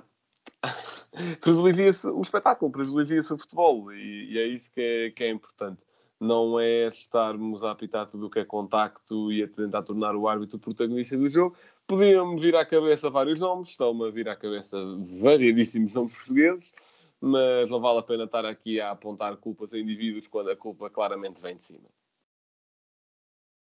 privilegia-se 1.40 2.06
o 2.06 2.20
espetáculo, 2.20 2.70
privilegia-se 2.70 3.32
o 3.32 3.38
futebol 3.38 3.92
e, 3.92 4.32
e, 4.32 4.38
é 4.38 4.46
isso 4.46 4.72
que 4.72 4.80
é, 4.80 5.10
que 5.10 5.24
é 5.24 5.30
importante. 5.30 5.84
Não 6.20 6.60
é 6.60 6.86
estarmos 6.86 7.64
a 7.64 7.70
apitar 7.70 8.06
tudo 8.06 8.26
o 8.26 8.30
que 8.30 8.40
é 8.40 8.44
contacto 8.44 9.32
e 9.32 9.42
a 9.42 9.48
tentar 9.48 9.82
tornar 9.82 10.14
o 10.14 10.28
árbitro 10.28 10.58
o 10.58 10.60
protagonista 10.60 11.16
do 11.16 11.30
jogo. 11.30 11.56
Podiam-me 11.86 12.38
vir 12.38 12.54
à 12.54 12.64
cabeça 12.64 13.08
vários 13.08 13.40
nomes, 13.40 13.70
estão-me 13.70 14.06
a 14.06 14.10
vir 14.10 14.28
à 14.28 14.36
cabeça 14.36 14.76
variadíssimos 15.22 15.92
nomes 15.94 16.14
portugueses, 16.14 16.72
mas 17.20 17.70
não 17.70 17.80
vale 17.80 18.00
a 18.00 18.02
pena 18.02 18.24
estar 18.24 18.44
aqui 18.44 18.80
a 18.80 18.90
apontar 18.90 19.36
culpas 19.38 19.72
a 19.72 19.78
indivíduos 19.78 20.28
quando 20.28 20.50
a 20.50 20.56
culpa 20.56 20.90
claramente 20.90 21.40
vem 21.40 21.56
de 21.56 21.62
cima. 21.62 21.88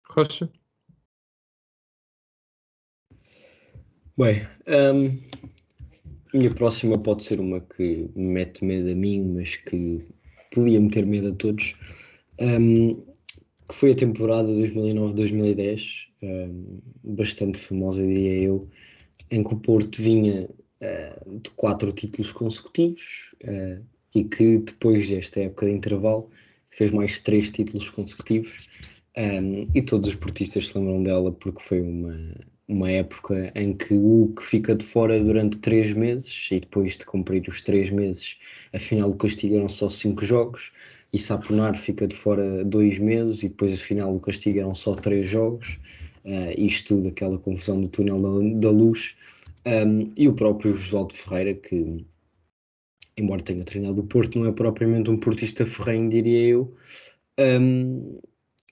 Rocha? 0.09 0.51
Bem, 4.19 4.49
um, 4.67 5.11
minha 6.35 6.53
próxima 6.53 6.99
pode 6.99 7.23
ser 7.23 7.41
uma 7.41 7.61
que 7.61 8.09
me 8.15 8.27
mete 8.27 8.65
medo 8.65 8.91
a 8.91 8.95
mim, 8.95 9.23
mas 9.35 9.57
que 9.57 10.05
podia 10.53 10.81
meter 10.81 11.07
medo 11.07 11.29
a 11.29 11.35
todos, 11.35 11.75
um, 12.41 12.95
que 13.69 13.75
foi 13.75 13.93
a 13.93 13.97
temporada 13.97 14.49
2009-2010, 14.53 16.07
um, 16.23 16.81
bastante 17.05 17.59
famosa, 17.59 18.07
diria 18.07 18.45
eu, 18.45 18.69
em 19.31 19.43
que 19.43 19.55
o 19.55 19.59
Porto 19.59 20.01
vinha 20.01 20.49
uh, 20.81 21.41
de 21.41 21.51
quatro 21.51 21.93
títulos 21.93 22.33
consecutivos 22.33 23.35
uh, 23.45 23.83
e 24.15 24.25
que 24.25 24.59
depois 24.59 25.09
desta 25.09 25.41
época 25.41 25.67
de 25.67 25.73
intervalo 25.73 26.31
fez 26.67 26.91
mais 26.91 27.19
três 27.19 27.51
títulos 27.51 27.91
consecutivos. 27.91 28.69
Um, 29.19 29.67
e 29.75 29.81
todos 29.81 30.11
os 30.11 30.15
portistas 30.15 30.69
se 30.69 30.77
lembram 30.77 31.03
dela 31.03 31.33
porque 31.33 31.63
foi 31.63 31.81
uma 31.81 32.35
uma 32.69 32.91
época 32.91 33.53
em 33.55 33.75
que 33.75 33.95
o 33.95 34.01
Hulk 34.01 34.43
fica 34.43 34.75
de 34.75 34.85
fora 34.85 35.23
durante 35.23 35.59
três 35.61 35.93
meses 35.93 36.49
e 36.51 36.61
depois 36.61 36.97
de 36.97 37.05
cumprir 37.05 37.49
os 37.49 37.61
três 37.61 37.91
meses, 37.91 38.39
afinal 38.75 39.11
o 39.11 39.17
castigo 39.17 39.57
eram 39.57 39.69
só 39.69 39.89
cinco 39.89 40.25
jogos 40.25 40.73
e 41.13 41.19
Saponar 41.19 41.77
fica 41.77 42.09
de 42.09 42.17
fora 42.17 42.65
dois 42.65 42.99
meses 42.99 43.43
e 43.43 43.49
depois 43.49 43.73
afinal 43.73 44.15
o 44.15 44.21
castigo 44.21 44.59
eram 44.59 44.75
só 44.75 44.95
três 44.95 45.29
jogos. 45.29 45.79
Uh, 46.25 46.53
isto 46.59 46.97
tudo, 46.97 47.09
aquela 47.09 47.39
confusão 47.39 47.81
do 47.81 47.89
túnel 47.89 48.21
da, 48.21 48.61
da 48.61 48.71
luz. 48.71 49.17
Um, 49.65 50.13
e 50.17 50.29
o 50.29 50.35
próprio 50.35 50.75
Josualdo 50.75 51.15
Ferreira, 51.15 51.55
que 51.55 52.05
embora 53.17 53.43
tenha 53.43 53.65
treinado 53.65 54.01
o 54.01 54.07
Porto, 54.07 54.39
não 54.39 54.49
é 54.49 54.53
propriamente 54.53 55.11
um 55.11 55.19
portista 55.19 55.65
ferrenho, 55.65 56.09
diria 56.09 56.49
eu. 56.49 56.75
Um, 57.39 58.21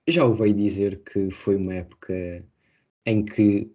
já 0.06 0.24
ouvi 0.24 0.52
dizer 0.52 1.02
que 1.02 1.30
foi 1.30 1.56
uma 1.56 1.74
época 1.74 2.44
em 3.06 3.24
que 3.24 3.70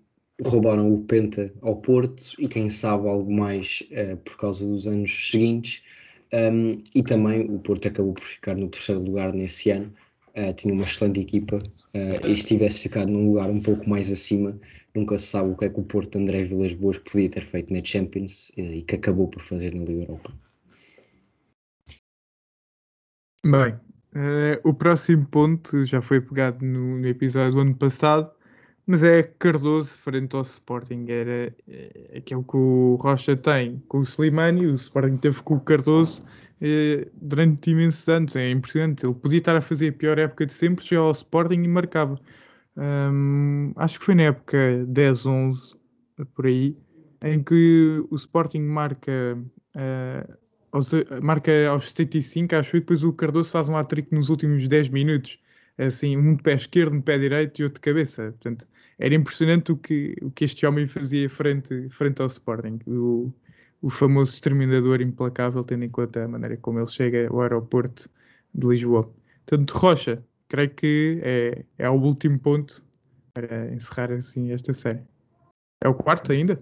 roubaram 0.46 0.94
o 0.94 1.04
Penta 1.04 1.52
ao 1.62 1.76
Porto 1.76 2.34
e 2.40 2.48
quem 2.48 2.70
sabe 2.70 3.08
algo 3.08 3.32
mais 3.32 3.84
uh, 3.92 4.18
por 4.18 4.38
causa 4.38 4.66
dos 4.66 4.88
anos 4.88 5.32
seguintes. 5.32 5.84
Um, 6.32 6.82
e 6.94 7.02
também 7.02 7.50
o 7.50 7.58
Porto 7.60 7.88
acabou 7.88 8.14
por 8.14 8.24
ficar 8.24 8.56
no 8.56 8.70
terceiro 8.70 9.02
lugar 9.02 9.34
nesse 9.34 9.72
ano. 9.72 9.94
Uh, 10.38 10.54
tinha 10.54 10.74
uma 10.74 10.84
excelente 10.84 11.20
equipa 11.20 11.58
uh, 11.58 12.28
e 12.28 12.36
se 12.36 12.48
tivesse 12.48 12.84
ficado 12.84 13.12
num 13.12 13.30
lugar 13.30 13.50
um 13.50 13.60
pouco 13.60 13.90
mais 13.90 14.12
acima, 14.12 14.58
nunca 14.96 15.18
se 15.18 15.26
sabe 15.26 15.50
o 15.50 15.56
que 15.56 15.66
é 15.66 15.70
que 15.70 15.80
o 15.80 15.84
Porto 15.84 16.18
André 16.18 16.44
Vilas 16.44 16.74
Boas 16.74 17.00
podia 17.00 17.30
ter 17.30 17.42
feito 17.42 17.74
na 17.74 17.84
Champions 17.84 18.52
e 18.56 18.84
que 18.84 18.96
acabou 18.96 19.28
por 19.28 19.42
fazer 19.42 19.74
na 19.74 19.84
Liga 19.84 20.04
Europa. 20.04 20.32
Bem, 23.44 23.76
o 24.64 24.74
próximo 24.74 25.26
ponto 25.26 25.84
já 25.86 26.02
foi 26.02 26.22
pegado 26.22 26.64
no, 26.64 27.00
no, 27.00 27.08
episódio 27.08 27.54
do 27.54 27.62
ano 27.62 27.76
passado, 27.76 28.32
mas 28.90 29.04
é 29.04 29.22
Cardoso 29.22 29.92
frente 30.00 30.36
ao 30.36 30.42
Sporting. 30.42 31.06
Era 31.10 31.56
é, 31.68 32.18
aquilo 32.18 32.44
que 32.44 32.58
o 32.58 32.96
Rocha 33.00 33.38
tem 33.38 33.80
com 33.88 34.00
o 34.00 34.02
Slimani, 34.02 34.66
o 34.66 34.74
Sporting 34.74 35.18
teve 35.18 35.44
com 35.44 35.58
o 35.58 35.60
Cardoso 35.60 36.26
é, 36.60 37.08
durante 37.14 37.70
imensos 37.70 38.10
anos. 38.10 38.36
É 38.36 38.50
impressionante. 38.50 39.06
Ele 39.06 39.14
podia 39.14 39.38
estar 39.38 39.56
a 39.56 39.62
fazer 39.62 39.90
a 39.90 39.94
pior 39.94 40.18
época 40.18 40.48
de 40.48 40.54
sempre, 40.54 40.84
chegava 40.84 41.06
ao 41.06 41.12
Sporting 41.12 41.62
e 41.62 41.68
marcava. 41.68 42.20
Acho 43.76 44.00
que 44.00 44.06
foi 44.06 44.16
na 44.16 44.24
época 44.24 44.58
10-11, 44.88 45.78
por 46.34 46.48
aí, 46.48 46.76
em 47.24 47.44
que 47.44 48.04
o 48.10 48.16
Sporting 48.16 48.62
marca. 48.62 49.38
Uh, 49.76 50.34
aos, 50.72 50.92
marca 51.22 51.52
aos 51.70 51.92
75, 51.92 52.56
acho 52.56 52.72
que 52.72 52.80
depois 52.80 53.04
o 53.04 53.14
Cardoso 53.14 53.52
faz 53.52 53.70
um 53.70 53.78
hat-trick 53.78 54.12
nos 54.14 54.30
últimos 54.30 54.68
10 54.68 54.90
minutos, 54.90 55.40
assim, 55.88 56.18
um 56.18 56.36
de 56.36 56.44
pé 56.44 56.54
esquerdo, 56.54 56.94
um 56.94 56.98
de 56.98 57.04
pé 57.04 57.18
direito 57.18 57.60
e 57.60 57.64
outro 57.64 57.76
de 57.76 57.82
cabeça. 57.82 58.32
Portanto, 58.32 58.68
era 58.98 59.16
impressionante 59.16 59.72
o 59.72 59.78
que, 59.78 60.16
o 60.22 60.30
que 60.30 60.46
este 60.46 60.66
homem 60.66 60.86
fazia 60.86 61.30
frente, 61.30 61.90
frente 61.90 62.22
ao 62.22 62.28
Sporting. 62.28 62.80
O, 62.86 63.32
o 63.82 63.90
famoso 63.90 64.34
exterminador 64.34 65.02
implacável, 65.02 65.64
tendo 65.64 65.86
em 65.86 65.90
conta 65.90 66.26
a 66.26 66.28
maneira 66.28 66.58
como 66.58 66.80
ele 66.80 66.88
chega 66.88 67.30
ao 67.30 67.42
aeroporto 67.42 68.10
de 68.54 68.68
Lisboa. 68.68 69.10
Portanto, 69.46 69.72
Rocha, 69.72 70.24
creio 70.50 70.70
que 70.72 71.20
é, 71.24 71.66
é 71.78 71.90
o 71.90 71.94
último 71.94 72.38
ponto 72.40 72.86
para 73.34 73.74
encerrar 73.74 74.12
assim 74.12 74.52
esta 74.52 74.74
série. 74.74 75.02
É 75.82 75.88
o 75.88 75.94
quarto 75.94 76.32
ainda? 76.32 76.62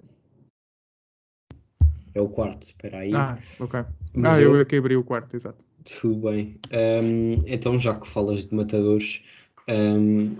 É 2.13 2.21
o 2.21 2.29
quarto, 2.29 2.63
espera 2.63 2.99
aí. 2.99 3.13
Ah, 3.13 3.37
ok. 3.59 3.85
Mas 4.13 4.37
ah, 4.37 4.41
eu, 4.41 4.55
eu 4.55 4.65
que 4.65 4.75
abri 4.75 4.95
o 4.95 5.03
quarto, 5.03 5.35
exato. 5.35 5.66
Tudo 5.95 6.29
bem. 6.29 6.59
Um, 6.71 7.43
então, 7.45 7.79
já 7.79 7.93
que 7.97 8.07
falas 8.07 8.45
de 8.45 8.53
matadores, 8.53 9.21
um, 9.69 10.35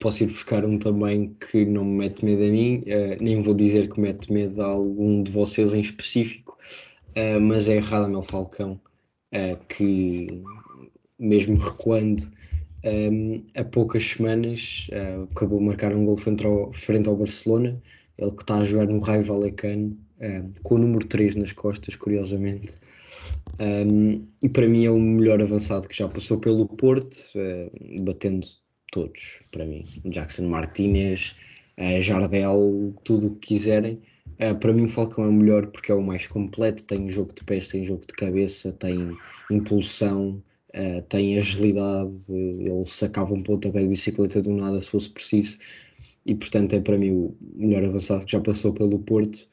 posso 0.00 0.24
ir 0.24 0.26
buscar 0.28 0.64
um 0.64 0.78
também 0.78 1.34
que 1.50 1.64
não 1.64 1.84
me 1.84 1.98
mete 1.98 2.24
medo 2.24 2.44
a 2.44 2.48
mim, 2.48 2.78
uh, 2.78 3.22
nem 3.22 3.40
vou 3.40 3.54
dizer 3.54 3.88
que 3.88 4.00
mete 4.00 4.32
medo 4.32 4.62
a 4.62 4.66
algum 4.66 5.22
de 5.22 5.30
vocês 5.30 5.72
em 5.74 5.80
específico, 5.80 6.56
uh, 7.16 7.40
mas 7.40 7.68
é 7.68 7.78
Radamel 7.78 8.22
Falcão, 8.22 8.80
uh, 9.34 9.64
que 9.68 10.42
mesmo 11.18 11.56
recuando 11.56 12.22
um, 12.84 13.44
há 13.56 13.64
poucas 13.64 14.04
semanas 14.04 14.88
acabou 15.32 15.58
de 15.58 15.64
marcar 15.66 15.92
um 15.92 16.04
gol 16.04 16.16
frente 16.16 16.46
ao, 16.46 16.72
frente 16.72 17.08
ao 17.08 17.16
Barcelona, 17.16 17.80
ele 18.16 18.30
que 18.30 18.42
está 18.42 18.56
a 18.56 18.64
jogar 18.64 18.86
no 18.86 19.00
Raio 19.00 19.24
Vallecano, 19.24 19.98
um, 20.20 20.50
com 20.62 20.74
o 20.76 20.78
número 20.78 21.06
3 21.06 21.36
nas 21.36 21.52
costas, 21.52 21.96
curiosamente. 21.96 22.74
Um, 23.60 24.26
e 24.42 24.48
para 24.48 24.66
mim 24.66 24.84
é 24.84 24.90
o 24.90 24.98
melhor 24.98 25.40
avançado 25.40 25.88
que 25.88 25.96
já 25.96 26.08
passou 26.08 26.38
pelo 26.38 26.66
Porto, 26.66 27.16
uh, 27.34 28.04
batendo 28.04 28.46
todos, 28.92 29.40
para 29.50 29.66
mim. 29.66 29.84
Jackson 30.06 30.48
Martinez, 30.48 31.34
uh, 31.78 32.00
Jardel, 32.00 32.94
tudo 33.04 33.28
o 33.28 33.34
que 33.36 33.48
quiserem. 33.48 34.00
Uh, 34.40 34.54
para 34.58 34.72
mim 34.72 34.84
o 34.84 34.88
Falcão 34.88 35.24
é 35.24 35.28
o 35.28 35.32
melhor 35.32 35.66
porque 35.66 35.90
é 35.90 35.94
o 35.94 36.02
mais 36.02 36.26
completo, 36.26 36.84
tem 36.84 37.08
jogo 37.08 37.34
de 37.34 37.44
pés, 37.44 37.68
tem 37.68 37.84
jogo 37.84 38.02
de 38.06 38.14
cabeça, 38.14 38.72
tem 38.72 39.16
impulsão, 39.50 40.42
uh, 40.74 41.02
tem 41.08 41.36
agilidade, 41.36 42.32
ele 42.32 42.84
sacava 42.84 43.34
um 43.34 43.42
pontapé 43.42 43.80
de 43.80 43.88
bicicleta 43.88 44.40
do 44.40 44.54
nada 44.54 44.80
se 44.80 44.90
fosse 44.90 45.10
preciso 45.10 45.58
e 46.26 46.34
portanto 46.34 46.74
é 46.74 46.80
para 46.80 46.98
mim 46.98 47.10
o 47.10 47.36
melhor 47.56 47.84
avançado 47.84 48.24
que 48.24 48.32
já 48.32 48.40
passou 48.40 48.72
pelo 48.72 48.98
Porto 49.00 49.48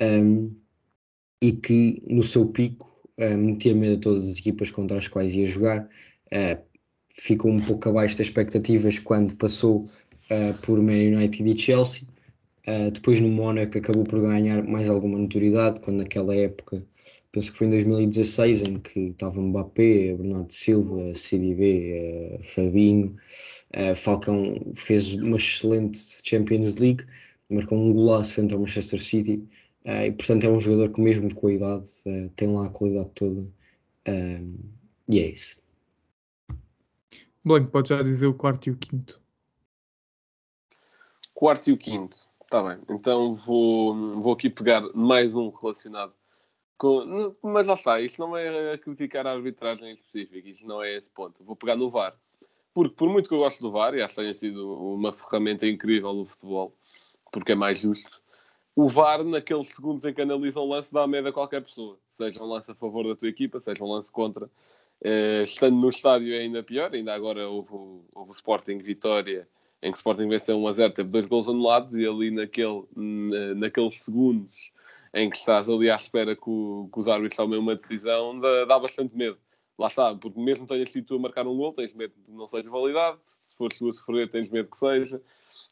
um, 0.00 0.54
e 1.42 1.52
que 1.52 2.02
no 2.06 2.22
seu 2.22 2.48
pico 2.48 2.86
uh, 3.18 3.36
metia 3.36 3.74
medo 3.74 3.96
a 3.96 4.00
todas 4.00 4.28
as 4.28 4.38
equipas 4.38 4.70
contra 4.70 4.98
as 4.98 5.08
quais 5.08 5.34
ia 5.34 5.46
jogar. 5.46 5.88
Uh, 6.32 6.68
ficou 7.12 7.50
um 7.50 7.60
pouco 7.60 7.88
abaixo 7.88 8.16
das 8.16 8.28
expectativas 8.28 8.98
quando 8.98 9.36
passou 9.36 9.88
uh, 10.30 10.54
por 10.62 10.80
Man 10.80 11.16
United 11.16 11.48
e 11.48 11.58
Chelsea. 11.58 12.02
Uh, 12.66 12.90
depois 12.90 13.18
no 13.18 13.28
Mónaco 13.28 13.78
acabou 13.78 14.04
por 14.04 14.20
ganhar 14.20 14.62
mais 14.62 14.90
alguma 14.90 15.18
notoriedade, 15.18 15.80
quando 15.80 15.98
naquela 15.98 16.34
época, 16.36 16.84
penso 17.32 17.50
que 17.50 17.58
foi 17.58 17.66
em 17.66 17.70
2016, 17.70 18.62
em 18.62 18.78
que 18.78 19.00
estava 19.08 19.40
Mbappé, 19.40 20.14
Bernardo 20.14 20.52
Silva, 20.52 21.14
CDB, 21.14 22.38
uh, 22.38 22.44
Fabinho, 22.44 23.16
uh, 23.74 23.94
Falcão 23.94 24.54
fez 24.74 25.14
uma 25.14 25.36
excelente 25.36 25.98
Champions 26.22 26.76
League, 26.76 27.04
marcou 27.50 27.78
um 27.78 27.90
golaço 27.90 28.34
frente 28.34 28.52
ao 28.52 28.60
Manchester 28.60 29.00
City, 29.00 29.42
e 29.84 30.12
portanto 30.12 30.44
é 30.44 30.48
um 30.48 30.60
jogador 30.60 30.92
que 30.92 31.00
mesmo 31.00 31.34
com 31.34 31.48
a 31.48 31.52
idade 31.52 31.86
uh, 32.06 32.28
tem 32.36 32.52
lá 32.52 32.66
a 32.66 32.70
qualidade 32.70 33.10
toda. 33.14 33.40
Uh, 33.40 34.58
e 35.08 35.20
é 35.20 35.26
isso. 35.28 35.56
Blanco, 37.44 37.70
pode 37.70 37.88
já 37.88 38.02
dizer 38.02 38.26
o 38.26 38.34
quarto 38.34 38.68
e 38.68 38.72
o 38.72 38.76
quinto. 38.76 39.20
Quarto 41.32 41.70
e 41.70 41.72
o 41.72 41.78
quinto, 41.78 42.16
está 42.42 42.62
bem. 42.62 42.82
Então 42.90 43.34
vou, 43.34 43.94
vou 44.20 44.32
aqui 44.32 44.50
pegar 44.50 44.82
mais 44.94 45.34
um 45.34 45.48
relacionado 45.50 46.12
com. 46.76 47.34
Mas 47.42 47.66
lá 47.66 47.74
está, 47.74 48.00
isto 48.00 48.20
não 48.20 48.36
é 48.36 48.72
a 48.74 48.78
criticar 48.78 49.26
a 49.26 49.32
arbitragem 49.32 49.90
em 49.90 49.94
específico, 49.94 50.48
isto 50.48 50.66
não 50.66 50.82
é 50.82 50.96
esse 50.96 51.10
ponto. 51.10 51.42
Vou 51.44 51.56
pegar 51.56 51.76
no 51.76 51.90
VAR. 51.90 52.14
Porque, 52.72 52.94
por 52.94 53.08
muito 53.08 53.28
que 53.28 53.34
eu 53.34 53.38
gosto 53.38 53.60
do 53.60 53.72
VAR, 53.72 53.94
e 53.94 54.02
acho 54.02 54.14
que 54.14 54.20
tenha 54.20 54.34
sido 54.34 54.74
uma 54.74 55.12
ferramenta 55.12 55.66
incrível 55.66 56.12
no 56.12 56.24
futebol, 56.24 56.76
porque 57.32 57.52
é 57.52 57.54
mais 57.54 57.80
justo, 57.80 58.20
o 58.78 58.86
VAR, 58.86 59.24
naqueles 59.24 59.74
segundos 59.74 60.04
em 60.04 60.14
que 60.14 60.22
analisa 60.22 60.60
um 60.60 60.68
lance, 60.68 60.94
dá 60.94 61.04
medo 61.04 61.26
a 61.26 61.32
qualquer 61.32 61.60
pessoa. 61.64 61.98
Seja 62.12 62.40
um 62.40 62.46
lance 62.46 62.70
a 62.70 62.76
favor 62.76 63.08
da 63.08 63.16
tua 63.16 63.28
equipa, 63.28 63.58
seja 63.58 63.82
um 63.82 63.90
lance 63.90 64.10
contra. 64.12 64.46
Uh, 65.04 65.42
estando 65.42 65.74
no 65.76 65.88
estádio 65.88 66.32
é 66.32 66.38
ainda 66.38 66.62
pior. 66.62 66.94
Ainda 66.94 67.12
agora 67.12 67.48
houve, 67.48 67.72
houve 68.14 68.30
o 68.30 68.32
Sporting 68.32 68.78
Vitória, 68.78 69.48
em 69.82 69.90
que 69.90 69.96
o 69.96 69.98
Sporting 69.98 70.28
venceu 70.28 70.56
1 70.62 70.68
a 70.68 70.72
0, 70.72 70.94
teve 70.94 71.10
dois 71.10 71.26
gols 71.26 71.48
anulados 71.48 71.96
e 71.96 72.06
ali 72.06 72.30
naquele, 72.30 72.84
na, 72.94 73.54
naqueles 73.56 74.00
segundos 74.00 74.70
em 75.12 75.28
que 75.28 75.38
estás 75.38 75.68
ali 75.68 75.90
à 75.90 75.96
espera 75.96 76.36
que, 76.36 76.48
o, 76.48 76.88
que 76.92 77.00
os 77.00 77.08
árbitros 77.08 77.36
tomem 77.36 77.58
uma 77.58 77.74
decisão, 77.74 78.38
dá, 78.38 78.64
dá, 78.64 78.78
bastante 78.78 79.16
medo. 79.16 79.38
Lá 79.76 79.88
está, 79.88 80.14
porque 80.14 80.38
mesmo 80.38 80.68
tenhas 80.68 80.92
sido 80.92 81.04
tu 81.04 81.16
a 81.16 81.18
marcar 81.18 81.48
um 81.48 81.56
gol, 81.56 81.72
tens 81.72 81.92
medo 81.94 82.14
de 82.16 82.32
não 82.32 82.46
seja 82.46 82.70
validado. 82.70 83.18
Se 83.24 83.56
fores 83.56 83.76
tu 83.76 83.88
a 83.88 83.92
sofrer, 83.92 84.30
tens 84.30 84.48
medo 84.48 84.70
que 84.70 84.76
seja. 84.76 85.20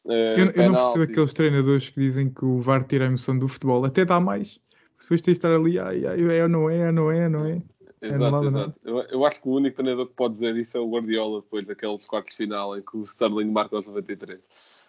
Eu, 0.07 0.51
eu, 0.55 0.71
não 0.71 0.93
percebo 0.93 1.03
aqueles 1.03 1.33
treinadores 1.33 1.89
que 1.89 1.99
dizem 1.99 2.29
que 2.29 2.45
o 2.45 2.61
VAR 2.61 2.83
tira 2.83 3.05
a 3.05 3.07
emoção 3.07 3.37
do 3.37 3.47
futebol, 3.47 3.83
até 3.83 4.05
dá 4.05 4.19
mais. 4.19 4.59
Depois 4.99 5.21
tens 5.21 5.33
de 5.33 5.37
estar 5.37 5.53
ali, 5.53 5.77
ai, 5.77 6.05
ai, 6.05 6.37
é, 6.37 6.47
não 6.47 6.69
é, 6.69 6.91
não 6.91 7.11
é, 7.11 7.29
não 7.29 7.45
é. 7.45 7.61
Exato, 8.01 8.43
é 8.43 8.47
exato. 8.47 8.79
Eu, 8.83 9.01
eu, 9.03 9.25
acho 9.25 9.41
que 9.41 9.47
o 9.47 9.53
único 9.53 9.75
treinador 9.75 10.07
que 10.07 10.13
pode 10.13 10.33
dizer 10.33 10.55
isso 10.55 10.77
é 10.77 10.79
o 10.79 10.89
Guardiola, 10.89 11.41
depois 11.41 11.65
daqueles 11.65 12.05
quartos 12.05 12.31
de 12.31 12.37
final 12.37 12.77
em 12.77 12.81
que 12.81 12.95
o 12.95 13.03
Sterling 13.03 13.51
marca 13.51 13.75
aos 13.75 13.85
93. 13.85 14.39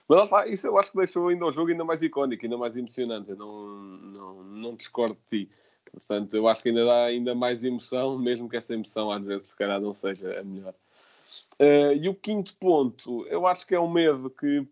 Mas 0.08 0.18
lá 0.18 0.24
está, 0.24 0.46
isso 0.46 0.66
eu 0.66 0.78
acho 0.78 0.92
que 0.92 0.98
deixou 0.98 1.28
ainda 1.28 1.46
o 1.46 1.52
jogo 1.52 1.70
ainda 1.70 1.84
mais 1.84 2.02
icónico, 2.02 2.44
ainda 2.44 2.56
mais 2.56 2.76
emocionante. 2.76 3.30
Eu 3.30 3.36
não, 3.36 3.76
não, 3.76 4.44
não 4.44 4.74
discordo 4.74 5.14
de 5.14 5.44
ti. 5.44 5.50
Portanto, 5.90 6.34
eu 6.34 6.46
acho 6.48 6.62
que 6.62 6.68
ainda 6.68 6.86
dá 6.86 7.04
ainda 7.04 7.34
mais 7.34 7.64
emoção, 7.64 8.18
mesmo 8.18 8.48
que 8.48 8.56
essa 8.56 8.74
emoção 8.74 9.10
às 9.10 9.24
vezes 9.24 9.50
se 9.50 9.56
calhar 9.56 9.80
não 9.80 9.94
seja 9.94 10.38
a 10.38 10.44
melhor. 10.44 10.74
Uh, 11.60 11.92
e 12.00 12.08
o 12.08 12.14
quinto 12.14 12.54
ponto, 12.56 13.26
eu 13.26 13.46
acho 13.46 13.66
que 13.66 13.74
é 13.74 13.80
um 13.80 13.90
medo 13.90 14.30
que 14.30 14.66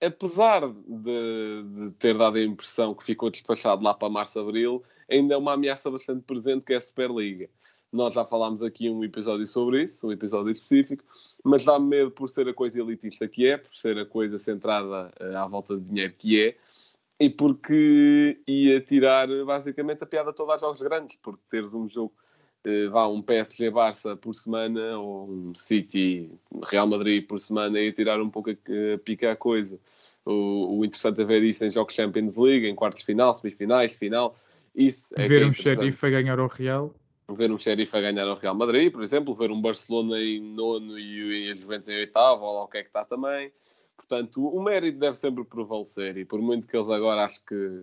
apesar 0.00 0.68
de, 0.68 1.62
de, 1.62 1.90
ter 1.98 2.16
dado 2.16 2.36
a 2.36 2.42
impressão 2.42 2.94
que 2.94 3.04
ficou 3.04 3.30
despachado 3.30 3.82
lá 3.82 3.94
para 3.94 4.08
março, 4.08 4.38
abril, 4.38 4.82
ainda 5.10 5.34
é 5.34 5.36
uma 5.36 5.54
ameaça 5.54 5.90
bastante 5.90 6.22
presente 6.22 6.64
que 6.64 6.72
é 6.72 6.76
a 6.76 6.80
Superliga. 6.80 7.48
Nós 7.92 8.14
já 8.14 8.24
falámos 8.24 8.62
aqui 8.62 8.90
um 8.90 9.02
episódio 9.04 9.46
sobre 9.46 9.82
isso, 9.82 10.08
um 10.08 10.12
episódio 10.12 10.50
específico, 10.50 11.04
mas 11.42 11.64
dá-me 11.64 11.86
medo 11.86 12.10
por 12.10 12.28
ser 12.28 12.48
a 12.48 12.54
coisa 12.54 12.80
elitista 12.80 13.26
que 13.28 13.46
é, 13.46 13.56
por 13.56 13.74
ser 13.74 13.96
a 13.98 14.04
coisa 14.04 14.38
centrada 14.38 15.12
uh, 15.20 15.36
à 15.36 15.46
volta 15.46 15.76
de 15.76 15.84
dinheiro 15.84 16.12
que 16.18 16.42
é, 16.42 16.56
e 17.18 17.30
porque 17.30 18.38
ia 18.46 18.80
tirar 18.80 19.28
basicamente 19.44 20.02
a 20.02 20.06
piada 20.06 20.32
toda 20.32 20.52
aos 20.52 20.60
jogos 20.60 20.82
grandes, 20.82 21.16
porque 21.22 21.42
teres 21.48 21.72
um 21.72 21.88
jogo, 21.88 22.12
vá, 22.90 23.06
um 23.08 23.22
PSG 23.22 23.70
Barça 23.70 24.16
por 24.16 24.34
semana, 24.34 24.98
ou 24.98 25.28
um 25.28 25.54
City 25.54 26.38
Real 26.64 26.86
Madrid 26.86 27.26
por 27.26 27.38
semana, 27.38 27.80
ia 27.80 27.92
tirar 27.92 28.20
um 28.20 28.30
pouco 28.30 28.50
a, 28.50 28.52
a 28.52 28.98
pica 28.98 29.32
a 29.32 29.36
coisa. 29.36 29.78
O, 30.24 30.78
o, 30.78 30.84
interessante 30.84 31.20
é 31.20 31.24
ver 31.24 31.42
isso 31.44 31.64
em 31.64 31.70
jogos 31.70 31.94
Champions 31.94 32.36
League, 32.36 32.66
em 32.66 32.74
quartos 32.74 33.00
de 33.00 33.06
final, 33.06 33.32
semifinais, 33.32 33.96
final. 33.96 34.36
Isso 34.74 35.14
é 35.16 35.26
ver 35.26 35.42
é 35.42 35.46
um 35.46 35.52
xerife 35.52 36.06
a 36.06 36.10
ganhar 36.10 36.38
ao 36.38 36.48
Real 36.48 36.92
ver 37.34 37.50
um 37.50 37.58
xerife 37.58 37.96
a 37.96 38.00
ganhar 38.00 38.26
ao 38.26 38.36
Real 38.36 38.54
Madrid, 38.54 38.92
por 38.92 39.02
exemplo, 39.02 39.34
ver 39.34 39.50
um 39.50 39.60
Barcelona 39.60 40.20
em 40.20 40.40
nono 40.40 40.98
e, 40.98 41.50
a 41.50 41.56
Juventus 41.56 41.88
em 41.88 41.96
oitavo, 41.96 42.44
ou 42.44 42.54
lá 42.54 42.64
o 42.64 42.68
que 42.68 42.78
é 42.78 42.82
que 42.82 42.88
está 42.88 43.04
também. 43.04 43.50
Portanto, 43.96 44.46
o 44.46 44.62
mérito 44.62 44.98
deve 44.98 45.16
sempre 45.16 45.44
prevalecer, 45.44 46.16
e 46.16 46.24
por 46.24 46.40
muito 46.40 46.68
que 46.68 46.76
eles 46.76 46.88
agora 46.88 47.24
acho 47.24 47.44
que, 47.44 47.82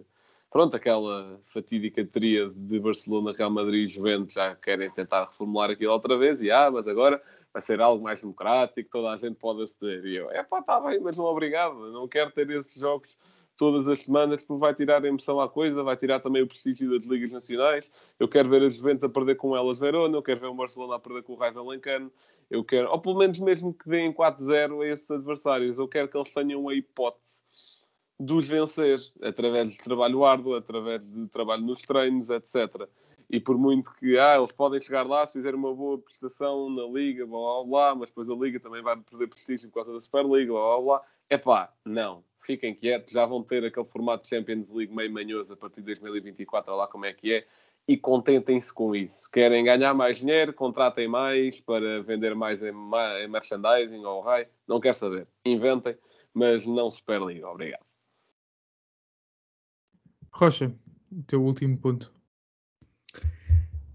pronto, 0.53 0.75
aquela 0.75 1.41
fatídica 1.47 2.05
tria 2.05 2.47
de 2.47 2.79
Barcelona, 2.79 3.33
Real 3.35 3.49
Madrid 3.49 3.89
e 3.89 3.91
Juventus 3.91 4.35
já 4.35 4.55
querem 4.55 4.89
tentar 4.91 5.25
reformular 5.25 5.71
aquilo 5.71 5.91
outra 5.91 6.15
vez, 6.15 6.43
e 6.43 6.51
ah, 6.51 6.69
mas 6.71 6.87
agora 6.87 7.19
vai 7.51 7.59
ser 7.59 7.81
algo 7.81 8.03
mais 8.03 8.21
democrático, 8.21 8.87
toda 8.91 9.09
a 9.09 9.17
gente 9.17 9.35
pode 9.35 9.63
aceder. 9.63 10.05
E 10.05 10.15
eu, 10.15 10.29
é 10.29 10.43
pá, 10.43 10.59
está 10.59 10.79
bem, 10.79 10.99
mas 10.99 11.17
não 11.17 11.25
obrigado, 11.25 11.91
não 11.91 12.07
quero 12.07 12.29
ter 12.29 12.47
esses 12.51 12.79
jogos 12.79 13.17
todas 13.57 13.87
as 13.87 14.03
semanas, 14.03 14.43
porque 14.43 14.59
vai 14.59 14.75
tirar 14.75 15.03
a 15.03 15.07
emoção 15.07 15.41
à 15.41 15.49
coisa, 15.49 15.81
vai 15.81 15.97
tirar 15.97 16.19
também 16.19 16.43
o 16.43 16.47
prestígio 16.47 16.91
das 16.91 17.07
ligas 17.07 17.31
nacionais. 17.31 17.91
Eu 18.19 18.27
quero 18.27 18.47
ver 18.47 18.61
as 18.61 18.75
Juventus 18.75 19.03
a 19.03 19.09
perder 19.09 19.35
com 19.35 19.57
elas 19.57 19.79
Verona, 19.79 20.15
eu 20.15 20.21
quero 20.21 20.39
ver 20.39 20.47
o 20.47 20.53
Barcelona 20.53 20.95
a 20.95 20.99
perder 20.99 21.23
com 21.23 21.33
o 21.33 21.35
Raio 21.35 21.55
Valencano, 21.55 22.11
eu 22.51 22.63
quero, 22.63 22.91
ou 22.91 23.01
pelo 23.01 23.17
menos 23.17 23.39
mesmo 23.39 23.73
que 23.73 23.89
deem 23.89 24.13
4-0 24.13 24.83
a 24.83 24.87
esses 24.87 25.09
adversários, 25.09 25.79
eu 25.79 25.87
quero 25.87 26.07
que 26.07 26.15
eles 26.15 26.31
tenham 26.31 26.69
a 26.69 26.75
hipótese 26.75 27.42
de 28.23 28.33
os 28.33 28.47
vencer, 28.47 28.99
através 29.21 29.71
de 29.71 29.77
trabalho 29.77 30.23
árduo, 30.23 30.55
através 30.55 31.09
de 31.09 31.27
trabalho 31.27 31.63
nos 31.63 31.81
treinos, 31.81 32.29
etc. 32.29 32.87
E 33.29 33.39
por 33.39 33.57
muito 33.57 33.93
que 33.95 34.17
ah, 34.17 34.37
eles 34.37 34.51
podem 34.51 34.79
chegar 34.81 35.07
lá 35.07 35.25
se 35.25 35.33
fizerem 35.33 35.59
uma 35.59 35.73
boa 35.73 35.97
prestação 35.97 36.69
na 36.69 36.83
Liga, 36.83 37.25
blá 37.25 37.39
blá 37.39 37.63
blá, 37.63 37.95
mas 37.95 38.09
depois 38.09 38.29
a 38.29 38.35
Liga 38.35 38.59
também 38.59 38.81
vai 38.81 38.95
perder 38.97 39.27
prestígio 39.27 39.69
por 39.69 39.75
causa 39.75 39.93
da 39.93 39.99
Superliga, 39.99 40.53
blá 40.53 40.61
blá 40.61 40.81
blá. 40.81 41.01
É 41.29 41.37
pá, 41.37 41.73
não 41.85 42.23
fiquem 42.43 42.75
quietos, 42.75 43.13
já 43.13 43.25
vão 43.25 43.41
ter 43.41 43.63
aquele 43.65 43.85
formato 43.85 44.23
de 44.23 44.29
Champions 44.29 44.69
League 44.71 44.93
meio 44.93 45.11
manhoso 45.11 45.53
a 45.53 45.57
partir 45.57 45.81
de 45.81 45.87
2024, 45.87 46.75
lá 46.75 46.87
como 46.87 47.05
é 47.05 47.13
que 47.13 47.33
é, 47.33 47.47
e 47.87 47.97
contentem-se 47.97 48.73
com 48.73 48.95
isso. 48.95 49.29
Querem 49.31 49.63
ganhar 49.63 49.93
mais 49.93 50.17
dinheiro, 50.17 50.53
contratem 50.53 51.07
mais 51.07 51.59
para 51.59 52.01
vender 52.03 52.35
mais 52.35 52.61
em, 52.61 52.69
em 52.69 53.27
merchandising 53.27 54.03
ou 54.03 54.21
raio, 54.21 54.47
não 54.67 54.79
quero 54.79 54.95
saber. 54.95 55.27
Inventem, 55.45 55.97
mas 56.33 56.65
não 56.65 56.91
Superliga. 56.91 57.49
Obrigado. 57.49 57.92
Rocha, 60.35 60.73
o 61.11 61.21
teu 61.23 61.43
último 61.43 61.77
ponto. 61.77 62.11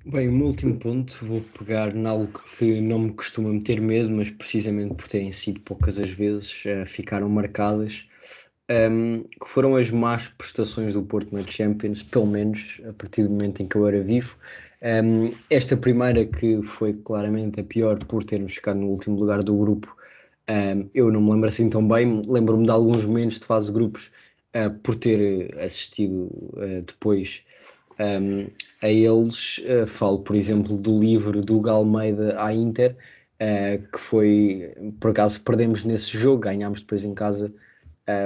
Bem, 0.07 0.29
o 0.29 0.33
meu 0.33 0.47
último 0.47 0.79
ponto, 0.79 1.19
vou 1.27 1.41
pegar 1.59 1.95
em 1.95 2.07
algo 2.07 2.33
que 2.57 2.81
não 2.81 3.01
me 3.01 3.13
costuma 3.13 3.53
meter 3.53 3.81
medo, 3.81 4.09
mas 4.09 4.31
precisamente 4.31 4.95
por 4.95 5.09
terem 5.09 5.33
sido 5.33 5.61
poucas 5.61 5.99
as 5.99 6.11
vezes, 6.11 6.65
uh, 6.65 6.87
ficaram 6.87 7.29
marcadas, 7.29 8.07
um, 8.71 8.75
ehm, 8.75 9.23
que 9.23 9.49
foram 9.49 9.75
as 9.75 9.91
más 9.91 10.29
prestações 10.29 10.95
do 10.95 11.03
Porto 11.03 11.35
na 11.35 11.43
Champions, 11.45 12.05
pelo 12.05 12.27
menos 12.27 12.81
a 12.89 12.93
partir 12.93 13.25
do 13.25 13.31
momento 13.31 13.61
em 13.61 13.67
que 13.67 13.77
eu 13.77 13.87
era 13.89 14.01
vivo. 14.01 14.37
Um, 14.81 15.27
ehm, 15.27 15.31
esta 15.51 15.77
primeira, 15.77 16.25
que 16.25 16.63
foi 16.63 16.93
claramente 16.95 17.61
a 17.61 17.65
pior 17.65 17.99
por 18.07 18.23
termos 18.23 18.55
ficado 18.55 18.79
no 18.79 18.87
último 18.87 19.17
lugar 19.19 19.43
do 19.43 19.59
grupo, 19.59 19.95
um, 20.49 20.53
ehm, 20.53 20.91
eu 20.95 21.11
não 21.11 21.21
me 21.21 21.33
lembro 21.33 21.49
assim 21.49 21.69
tão 21.69 21.87
bem, 21.87 22.23
lembro-me 22.27 22.65
de 22.65 22.71
alguns 22.71 23.05
momentos 23.05 23.41
de 23.41 23.47
fase 23.47 23.67
de 23.67 23.73
grupos 23.73 24.13
uh, 24.57 24.71
por 24.83 24.97
ter 24.97 25.55
assistido 25.59 26.25
uh, 26.55 26.83
depois 26.87 27.43
um, 28.01 28.47
a 28.83 28.89
eles. 28.89 29.59
Uh, 29.59 29.87
falo, 29.87 30.21
por 30.21 30.37
exemplo, 30.37 30.81
do 30.81 30.99
livro 30.99 31.41
do 31.41 31.61
Galmeida 31.61 32.43
à 32.43 32.53
Inter, 32.53 32.97
que 33.93 33.99
foi, 34.01 34.75
por 34.99 35.13
acaso, 35.13 35.41
perdemos 35.43 35.85
nesse 35.85 36.19
jogo, 36.19 36.43
ganhámos 36.43 36.81
depois 36.81 37.05
em 37.05 37.15
casa 37.15 37.55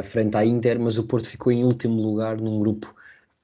frente 0.04 0.34
à 0.38 0.44
Inter, 0.44 0.80
mas 0.80 0.96
o 0.96 1.04
Porto 1.04 1.28
ficou 1.28 1.52
em 1.52 1.64
último 1.64 2.00
lugar 2.00 2.40
num 2.40 2.60
grupo 2.60 2.94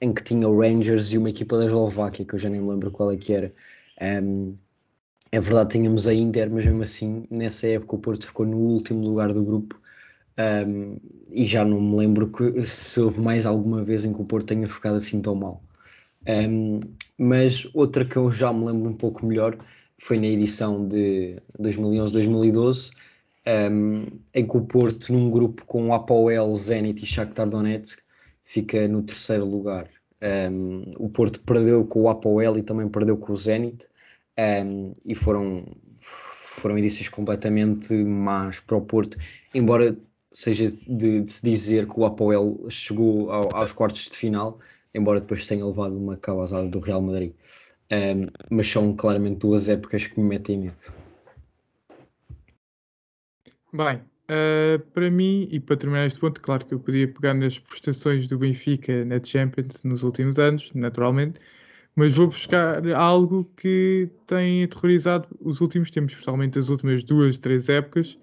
em 0.00 0.12
que 0.12 0.22
tinha 0.22 0.48
o 0.48 0.60
Rangers 0.60 1.12
e 1.12 1.18
uma 1.18 1.30
equipa 1.30 1.58
da 1.58 1.66
Eslováquia, 1.66 2.24
que 2.24 2.34
eu 2.34 2.38
já 2.38 2.48
nem 2.48 2.60
me 2.60 2.70
lembro 2.70 2.90
qual 2.90 3.12
é 3.12 3.16
que 3.16 3.32
era. 3.32 3.52
Um, 4.00 4.56
é 5.30 5.40
verdade, 5.40 5.70
tínhamos 5.70 6.06
a 6.06 6.14
Inter, 6.14 6.50
mas 6.50 6.64
mesmo 6.64 6.82
assim, 6.82 7.22
nessa 7.30 7.66
época, 7.66 7.96
o 7.96 7.98
Porto 7.98 8.26
ficou 8.26 8.46
no 8.46 8.58
último 8.58 9.06
lugar 9.06 9.32
do 9.32 9.44
grupo. 9.44 9.77
Um, 10.38 10.96
e 11.32 11.44
já 11.44 11.64
não 11.64 11.80
me 11.80 11.96
lembro 11.96 12.30
que, 12.30 12.62
se 12.62 13.00
houve 13.00 13.20
mais 13.20 13.44
alguma 13.44 13.82
vez 13.82 14.04
em 14.04 14.12
que 14.12 14.20
o 14.20 14.24
Porto 14.24 14.46
tenha 14.46 14.68
ficado 14.68 14.96
assim 14.96 15.20
tão 15.20 15.34
mal. 15.34 15.62
Um, 16.28 16.80
mas 17.18 17.68
outra 17.74 18.04
que 18.04 18.16
eu 18.16 18.30
já 18.30 18.52
me 18.52 18.64
lembro 18.64 18.90
um 18.90 18.96
pouco 18.96 19.26
melhor 19.26 19.58
foi 19.98 20.18
na 20.18 20.26
edição 20.26 20.86
de 20.86 21.36
2011-2012, 21.60 22.90
um, 23.72 24.06
em 24.34 24.46
que 24.46 24.56
o 24.56 24.62
Porto, 24.62 25.12
num 25.12 25.28
grupo 25.30 25.64
com 25.66 25.88
o 25.88 25.92
Apoel, 25.94 26.54
Zenit 26.54 27.02
e 27.02 27.06
Shakhtar 27.06 27.48
Donetsk, 27.50 28.00
fica 28.44 28.86
no 28.86 29.02
terceiro 29.02 29.44
lugar. 29.44 29.88
Um, 30.52 30.84
o 30.98 31.08
Porto 31.08 31.40
perdeu 31.40 31.84
com 31.84 32.02
o 32.02 32.08
Apoel 32.08 32.56
e 32.56 32.62
também 32.62 32.88
perdeu 32.88 33.16
com 33.16 33.32
o 33.32 33.36
Zenit, 33.36 33.88
e 35.04 35.14
foram, 35.16 35.66
foram 36.00 36.78
edições 36.78 37.08
completamente 37.08 37.92
más 38.04 38.60
para 38.60 38.76
o 38.76 38.80
Porto, 38.80 39.16
embora 39.52 39.96
seja 40.30 40.66
de, 40.88 41.22
de 41.22 41.30
se 41.30 41.42
dizer 41.42 41.86
que 41.86 41.98
o 41.98 42.04
Apoel 42.04 42.60
chegou 42.68 43.30
ao, 43.30 43.54
aos 43.54 43.72
quartos 43.72 44.08
de 44.08 44.16
final, 44.16 44.58
embora 44.94 45.20
depois 45.20 45.46
tenha 45.46 45.64
levado 45.64 45.96
uma 45.96 46.16
cabazada 46.16 46.68
do 46.68 46.78
Real 46.78 47.02
Madrid. 47.02 47.32
Um, 47.90 48.26
mas 48.50 48.68
são 48.68 48.94
claramente 48.94 49.36
duas 49.36 49.68
épocas 49.68 50.06
que 50.06 50.20
me 50.20 50.28
metem 50.28 50.58
medo. 50.58 50.92
Bem, 53.72 53.96
uh, 54.30 54.78
para 54.92 55.10
mim, 55.10 55.48
e 55.50 55.58
para 55.58 55.76
terminar 55.76 56.06
este 56.06 56.18
ponto, 56.18 56.40
claro 56.40 56.66
que 56.66 56.74
eu 56.74 56.80
podia 56.80 57.08
pegar 57.08 57.32
nas 57.32 57.58
prestações 57.58 58.26
do 58.26 58.38
Benfica 58.38 59.04
na 59.06 59.22
Champions 59.22 59.82
nos 59.84 60.02
últimos 60.02 60.38
anos, 60.38 60.70
naturalmente, 60.74 61.40
mas 61.96 62.14
vou 62.14 62.28
buscar 62.28 62.86
algo 62.92 63.50
que 63.56 64.08
tem 64.26 64.64
aterrorizado 64.64 65.28
os 65.40 65.60
últimos 65.60 65.90
tempos, 65.90 66.12
especialmente 66.12 66.58
as 66.58 66.68
últimas 66.68 67.02
duas, 67.02 67.38
três 67.38 67.68
épocas, 67.68 68.18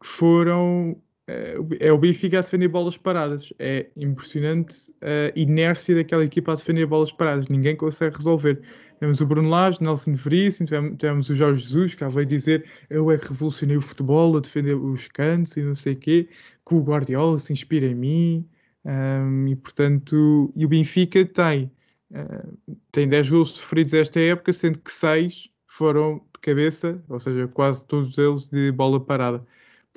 que 0.00 0.06
foram 0.06 1.00
é, 1.28 1.56
é 1.80 1.92
o 1.92 1.98
Benfica 1.98 2.38
a 2.38 2.42
defender 2.42 2.68
bolas 2.68 2.96
paradas. 2.96 3.52
É 3.58 3.86
impressionante 3.96 4.92
a 5.02 5.38
inércia 5.38 5.94
daquela 5.94 6.24
equipa 6.24 6.52
a 6.52 6.54
defender 6.54 6.86
bolas 6.86 7.12
paradas. 7.12 7.48
Ninguém 7.48 7.76
consegue 7.76 8.16
resolver. 8.16 8.60
Temos 8.98 9.20
o 9.20 9.26
Bruno 9.26 9.48
Lage, 9.48 9.80
Nelson 9.80 10.14
Veríssimo, 10.14 10.68
tivemos 10.96 11.28
o 11.28 11.34
Jorge 11.34 11.62
Jesus, 11.62 11.94
que 11.94 12.04
veio 12.08 12.26
dizer 12.26 12.64
eu 12.90 13.10
é 13.12 13.18
que 13.18 13.28
revolucionei 13.28 13.76
o 13.76 13.80
futebol 13.80 14.36
a 14.36 14.40
defender 14.40 14.74
os 14.74 15.06
cantos 15.08 15.56
e 15.56 15.62
não 15.62 15.74
sei 15.74 15.92
o 15.92 15.96
quê, 15.96 16.28
que 16.66 16.74
o 16.74 16.82
Guardiola 16.82 17.38
se 17.38 17.52
inspira 17.52 17.86
em 17.86 17.94
mim. 17.94 18.48
Um, 18.84 19.46
e 19.48 19.56
portanto, 19.56 20.52
e 20.56 20.64
o 20.64 20.68
Benfica 20.68 21.24
tem, 21.26 21.70
uh, 22.10 22.78
tem 22.90 23.08
10 23.08 23.28
gols 23.28 23.50
sofridos 23.52 23.92
esta 23.92 24.18
época, 24.18 24.52
sendo 24.52 24.78
que 24.78 24.90
6 24.90 25.50
foram 25.66 26.16
de 26.32 26.40
cabeça, 26.40 27.00
ou 27.08 27.20
seja, 27.20 27.46
quase 27.48 27.84
todos 27.84 28.16
eles 28.18 28.46
de 28.48 28.72
bola 28.72 28.98
parada. 28.98 29.44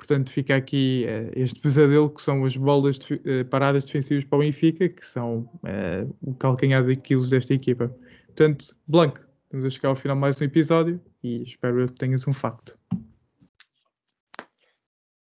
Portanto, 0.02 0.32
fica 0.32 0.56
aqui 0.56 1.06
uh, 1.06 1.30
este 1.36 1.60
pesadelo 1.60 2.10
que 2.10 2.20
são 2.20 2.44
as 2.44 2.56
bolas 2.56 2.98
de, 2.98 3.14
uh, 3.14 3.44
paradas 3.48 3.84
defensivas 3.84 4.24
para 4.24 4.36
o 4.36 4.40
Benfica, 4.40 4.88
que 4.88 5.06
são 5.06 5.48
uh, 5.62 6.12
o 6.20 6.34
calcanhar 6.34 6.84
de 6.84 6.96
quilos 6.96 7.30
desta 7.30 7.54
equipa. 7.54 7.88
Portanto, 8.26 8.76
Blanco, 8.88 9.20
estamos 9.44 9.64
a 9.64 9.70
chegar 9.70 9.90
ao 9.90 9.94
final 9.94 10.16
de 10.16 10.20
mais 10.20 10.40
um 10.40 10.44
episódio 10.44 11.00
e 11.22 11.44
espero 11.44 11.86
que 11.86 11.92
tenhas 11.92 12.26
um 12.26 12.32
facto. 12.32 12.76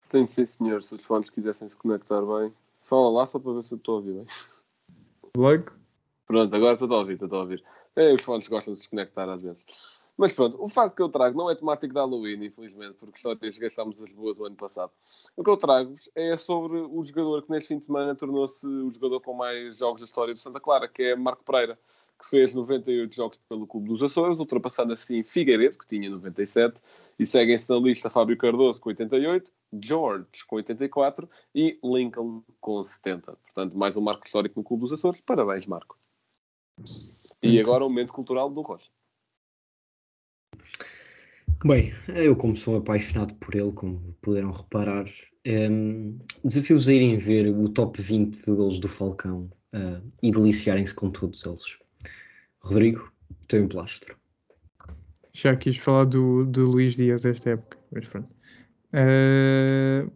Tenho 0.09 0.27
sim, 0.27 0.45
senhor. 0.45 0.83
Se 0.83 0.93
os 0.93 1.05
fones 1.05 1.29
quisessem 1.29 1.69
se 1.69 1.77
conectar 1.77 2.19
bem, 2.19 2.51
fala 2.81 3.09
lá 3.09 3.25
só 3.25 3.39
para 3.39 3.53
ver 3.53 3.63
se 3.63 3.75
eu 3.75 3.77
estou 3.77 3.93
a 3.93 3.97
ouvir 3.99 4.13
bem. 4.15 4.25
Blanco? 5.37 5.79
Pronto, 6.27 6.53
agora 6.53 6.73
estou 6.73 6.93
a 6.93 6.99
ouvir, 6.99 7.13
estou 7.13 7.33
a 7.33 7.41
ouvir. 7.43 7.63
É, 7.95 8.13
os 8.13 8.21
fones 8.21 8.49
gostam 8.49 8.73
de 8.73 8.81
se 8.81 8.89
conectar 8.89 9.29
às 9.29 9.41
vezes. 9.41 10.01
Mas 10.17 10.31
pronto, 10.31 10.61
o 10.63 10.69
facto 10.69 10.95
que 10.95 11.01
eu 11.01 11.09
trago 11.09 11.37
não 11.37 11.49
é 11.49 11.55
temático 11.55 11.93
de 11.93 11.99
Halloween, 11.99 12.45
infelizmente, 12.45 12.95
porque 12.97 13.19
só 13.19 13.35
gastámos 13.35 14.01
as 14.01 14.09
boas 14.11 14.35
do 14.37 14.45
ano 14.45 14.55
passado. 14.55 14.91
O 15.35 15.43
que 15.43 15.49
eu 15.49 15.57
trago 15.57 15.93
é 16.15 16.37
sobre 16.37 16.77
o 16.77 17.03
jogador 17.03 17.41
que 17.41 17.51
neste 17.51 17.67
fim 17.67 17.79
de 17.79 17.85
semana 17.85 18.15
tornou-se 18.15 18.65
o 18.65 18.91
jogador 18.93 19.19
com 19.19 19.33
mais 19.33 19.77
jogos 19.77 19.99
da 19.99 20.05
história 20.05 20.33
do 20.33 20.39
Santa 20.39 20.61
Clara, 20.61 20.87
que 20.87 21.03
é 21.03 21.15
Marco 21.17 21.43
Pereira, 21.43 21.77
que 22.17 22.29
fez 22.29 22.55
98 22.55 23.13
jogos 23.13 23.37
pelo 23.49 23.67
Clube 23.67 23.89
dos 23.89 24.01
Açores, 24.01 24.39
ultrapassando 24.39 24.93
assim 24.93 25.21
Figueiredo, 25.21 25.77
que 25.77 25.87
tinha 25.87 26.09
97, 26.09 26.79
e 27.19 27.25
seguem-se 27.25 27.69
na 27.69 27.77
lista 27.77 28.09
Fábio 28.09 28.37
Cardoso 28.37 28.79
com 28.79 28.89
88, 28.89 29.51
George 29.81 30.25
com 30.47 30.55
84 30.55 31.29
e 31.53 31.77
Lincoln 31.83 32.41
com 32.61 32.81
70. 32.81 33.33
Portanto, 33.33 33.77
mais 33.77 33.97
um 33.97 34.01
marco 34.01 34.25
histórico 34.25 34.57
no 34.57 34.63
Clube 34.63 34.83
dos 34.83 34.93
Açores. 34.93 35.19
Parabéns, 35.25 35.65
Marco. 35.65 35.97
E 37.41 37.59
agora 37.59 37.85
o 37.85 37.89
momento 37.89 38.13
cultural 38.13 38.49
do 38.49 38.61
Rocha. 38.61 38.89
Bem, 41.63 41.93
eu 42.09 42.35
como 42.35 42.55
sou 42.55 42.77
apaixonado 42.77 43.33
por 43.35 43.55
ele, 43.55 43.71
como 43.71 44.15
puderam 44.21 44.51
reparar, 44.51 45.05
um, 45.47 46.19
desafio-vos 46.43 46.89
a 46.89 46.93
irem 46.93 47.17
ver 47.17 47.47
o 47.47 47.69
top 47.69 48.01
20 48.01 48.45
de 48.45 48.51
golos 48.51 48.79
do 48.79 48.87
Falcão 48.87 49.49
uh, 49.75 50.07
e 50.21 50.31
deliciarem-se 50.31 50.93
com 50.93 51.09
todos 51.09 51.45
eles. 51.45 51.77
Rodrigo, 52.61 53.11
teu 53.47 53.63
emplastro. 53.63 54.15
Já 55.33 55.55
quis 55.55 55.77
falar 55.77 56.05
do, 56.05 56.45
do 56.45 56.65
Luís 56.65 56.95
Dias 56.95 57.25
esta 57.25 57.51
época, 57.51 57.77
mas 57.91 58.07
pronto. 58.07 58.29
Uh, 58.93 60.11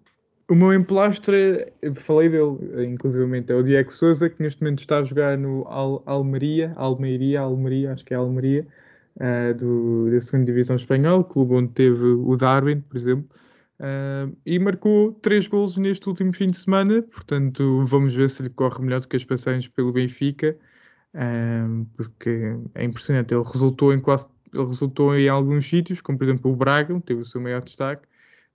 o 0.49 0.55
meu 0.55 0.73
emplastro, 0.73 1.35
eu 1.35 1.93
falei 1.93 2.29
dele, 2.29 2.87
inclusivamente, 2.87 3.51
é 3.51 3.55
o 3.55 3.61
Diego 3.61 3.91
Souza, 3.91 4.29
que 4.29 4.41
neste 4.41 4.61
momento 4.61 4.79
está 4.79 4.97
a 4.97 5.03
jogar 5.03 5.37
no 5.37 5.63
Al 5.67 6.01
Almeria, 6.07 6.73
Almeria, 6.75 7.41
Almeria, 7.41 7.93
acho 7.93 8.03
que 8.03 8.15
é 8.15 8.17
Almeria, 8.17 8.65
uh, 9.19 9.53
do, 9.53 10.09
da 10.11 10.19
segunda 10.19 10.45
divisão 10.45 10.75
espanhola, 10.75 11.23
clube 11.23 11.53
onde 11.53 11.71
teve 11.73 12.03
o 12.05 12.35
Darwin, 12.35 12.81
por 12.81 12.97
exemplo, 12.97 13.29
uh, 13.79 14.35
e 14.45 14.59
marcou 14.59 15.13
três 15.13 15.47
golos 15.47 15.77
neste 15.77 16.07
último 16.07 16.33
fim 16.33 16.47
de 16.47 16.57
semana, 16.57 17.01
portanto 17.01 17.83
vamos 17.85 18.13
ver 18.13 18.29
se 18.29 18.43
lhe 18.43 18.49
corre 18.49 18.83
melhor 18.83 19.01
do 19.01 19.07
que 19.07 19.15
as 19.15 19.25
passagens 19.25 19.67
pelo 19.67 19.91
Benfica, 19.91 20.57
uh, 21.13 21.85
porque 21.95 22.55
é 22.75 22.83
impressionante, 22.83 23.33
ele 23.33 23.43
resultou 23.43 23.93
em 23.93 23.99
quase 23.99 24.27
ele 24.51 24.65
resultou 24.65 25.15
em 25.15 25.29
alguns 25.29 25.67
sítios, 25.67 26.01
como 26.01 26.17
por 26.17 26.23
exemplo 26.23 26.51
o 26.51 26.55
Braga, 26.55 26.99
teve 27.01 27.21
o 27.21 27.25
seu 27.25 27.39
maior 27.39 27.61
destaque, 27.61 28.07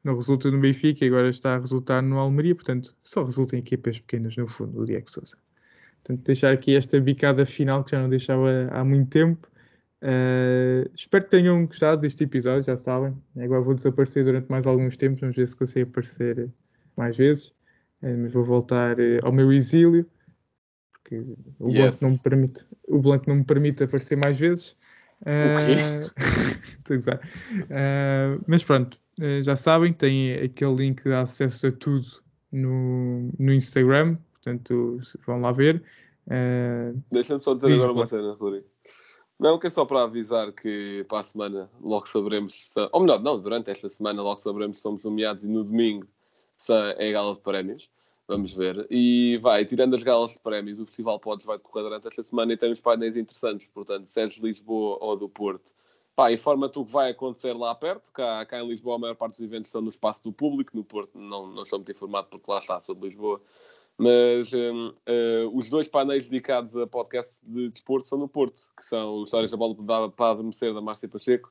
não 0.03 0.14
resulta 0.16 0.50
no 0.50 0.59
Benfica 0.61 1.05
e 1.05 1.09
agora 1.09 1.29
está 1.29 1.55
a 1.55 1.59
resultar 1.59 2.03
no 2.03 2.18
Almeria, 2.18 2.55
portanto 2.55 2.94
só 3.03 3.22
resulta 3.22 3.57
em 3.57 3.61
equipas 3.61 3.98
pequenas 4.00 4.37
no 4.37 4.48
fundo, 4.48 4.81
o 4.81 4.85
Diego 4.85 5.09
Sousa. 5.09 5.37
Portanto, 6.03 6.27
deixar 6.27 6.53
aqui 6.53 6.77
esta 6.77 7.00
bicada 7.00 7.46
final 7.46 7.83
que 7.83 7.92
já 7.92 8.03
não 8.03 8.11
deixava 8.11 8.68
há 8.70 8.85
muito 8.85 9.09
tempo. 9.09 9.48
Uh, 10.05 10.90
espero 10.95 11.25
que 11.25 11.31
tenham 11.31 11.64
gostado 11.64 12.03
deste 12.03 12.25
episódio, 12.25 12.62
já 12.62 12.77
sabem. 12.77 13.17
Agora 13.38 13.62
vou 13.62 13.75
desaparecer 13.75 14.23
durante 14.23 14.51
mais 14.51 14.67
alguns 14.67 14.99
tempos, 14.99 15.21
vamos 15.21 15.35
ver 15.35 15.49
se 15.49 15.57
consigo 15.57 15.88
aparecer 15.88 16.51
mais 16.95 17.17
vezes. 17.17 17.47
Uh, 18.03 18.19
mas 18.19 18.33
vou 18.35 18.45
voltar 18.45 19.01
uh, 19.01 19.21
ao 19.23 19.33
meu 19.33 19.51
exílio, 19.51 20.07
porque 20.93 21.25
o, 21.59 21.71
yes. 21.71 22.01
blanco 22.01 22.03
não 22.03 22.11
me 22.11 22.19
permite, 22.19 22.67
o 22.87 22.99
Blanco 22.99 23.25
não 23.31 23.37
me 23.37 23.45
permite 23.45 23.83
aparecer 23.83 24.17
mais 24.17 24.38
vezes. 24.38 24.77
Estou 26.87 26.99
a 26.99 28.38
mas 28.47 28.62
pronto, 28.62 28.99
já 29.43 29.57
sabem, 29.57 29.90
tem 29.90 30.35
aquele 30.35 30.75
link 30.75 31.03
de 31.03 31.14
acesso 31.14 31.69
a 31.69 31.73
tudo 31.73 32.07
no, 32.53 33.31
no 33.38 33.55
Instagram, 33.55 34.19
portanto 34.35 35.01
vão 35.27 35.40
lá 35.40 35.51
ver. 35.51 35.83
Deixa-me 37.11 37.43
só 37.43 37.55
dizer 37.55 37.73
agora 37.73 37.93
uma 37.93 38.05
cena, 38.05 38.35
Rodrigo. 38.35 38.67
Não, 39.38 39.59
que 39.59 39.66
é 39.66 39.70
só 39.70 39.85
para 39.85 40.05
avisar 40.05 40.53
que 40.53 41.05
para 41.09 41.20
a 41.20 41.25
semana 41.25 41.70
logo 41.81 42.07
saberemos 42.09 42.55
se, 42.55 42.88
ou 42.92 43.01
melhor, 43.01 43.20
não, 43.20 43.40
durante 43.40 43.70
esta 43.70 43.88
semana 43.88 44.23
logo 44.23 44.40
saberemos 44.40 44.77
se 44.79 44.83
somos 44.83 45.03
nomeados 45.05 45.44
e 45.44 45.49
no 45.49 45.64
domingo 45.64 46.07
se 46.57 46.73
é 46.73 47.12
gala 47.12 47.35
de 47.35 47.40
prémios. 47.40 47.90
Vamos 48.27 48.55
ver. 48.55 48.87
E 48.90 49.37
vai, 49.38 49.66
tirando 49.66 49.94
as 49.97 50.03
galas 50.03 50.33
de 50.33 50.38
prémios, 50.38 50.81
o 50.81 50.87
Festival 50.87 51.20
Podes 51.20 51.44
vai 51.44 51.59
decorrer 51.59 51.85
durante 51.85 52.09
esta 52.09 52.23
semana 52.23 52.55
e 52.55 52.57
temos 52.57 52.81
painéis 52.81 53.16
interessantes, 53.16 53.68
portanto, 53.68 54.07
se 54.07 54.18
és 54.20 54.33
de 54.33 54.40
Lisboa 54.40 54.97
ou 55.01 55.14
do 55.14 55.29
Porto, 55.29 55.75
pá, 56.16 56.33
informa-te 56.33 56.79
o 56.79 56.87
que 56.87 56.92
vai 56.92 57.11
acontecer 57.11 57.53
lá 57.53 57.75
perto. 57.75 58.11
Cá, 58.12 58.47
cá 58.47 58.62
em 58.62 58.68
Lisboa 58.68 58.97
a 58.97 58.99
maior 58.99 59.14
parte 59.14 59.35
dos 59.35 59.42
eventos 59.42 59.70
são 59.70 59.83
no 59.83 59.90
espaço 59.90 60.23
do 60.25 60.33
público, 60.33 60.75
no 60.75 60.85
Porto 60.85 61.18
não, 61.18 61.47
não 61.49 61.64
estou 61.64 61.79
muito 61.79 61.92
informado 61.92 62.29
porque 62.31 62.51
lá 62.51 62.59
está, 62.59 62.81
sou 62.81 62.94
de 62.94 63.09
Lisboa. 63.09 63.42
Mas 63.96 64.52
um, 64.52 64.88
uh, 64.88 64.94
eh, 65.07 65.48
os 65.52 65.70
dois 65.70 65.87
painéis 65.87 66.28
dedicados 66.28 66.76
a 66.76 66.85
podcast 66.85 67.40
de 67.46 67.70
desporto 67.70 68.09
são 68.09 68.18
no 68.18 68.28
Porto, 68.28 68.62
que 68.76 68.85
são 68.85 69.22
Histórias 69.22 69.52
da 69.52 69.57
Bola 69.57 69.74
da, 69.78 70.09
para 70.09 70.33
Adormecer, 70.33 70.74
da 70.74 70.80
Márcia 70.80 71.09
Pacheco, 71.09 71.50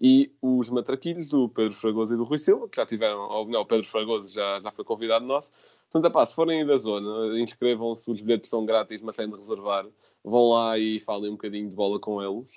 e 0.00 0.32
os 0.42 0.68
Matraquilhos, 0.68 1.28
do 1.28 1.48
Pedro 1.48 1.74
Fragoso 1.74 2.14
e 2.14 2.16
do 2.16 2.24
Rui 2.24 2.38
Silva, 2.38 2.68
que 2.68 2.76
já 2.76 2.84
tiveram, 2.84 3.20
ou 3.20 3.46
não, 3.48 3.60
o 3.60 3.66
Pedro 3.66 3.86
Fragoso 3.86 4.32
já, 4.32 4.60
já 4.60 4.72
foi 4.72 4.84
convidado 4.84 5.24
nosso. 5.24 5.52
Portanto, 5.90 6.10
epá, 6.10 6.26
se 6.26 6.34
forem 6.34 6.66
da 6.66 6.76
zona, 6.76 7.38
inscrevam-se, 7.40 8.10
os 8.10 8.20
bilhetes 8.20 8.50
são 8.50 8.66
grátis, 8.66 9.00
mas 9.00 9.14
têm 9.14 9.28
de 9.30 9.36
reservar. 9.36 9.86
Vão 10.24 10.48
lá 10.50 10.76
e 10.76 10.98
falem 10.98 11.30
um 11.30 11.34
bocadinho 11.34 11.68
de 11.68 11.76
bola 11.76 12.00
com 12.00 12.20
eles. 12.20 12.48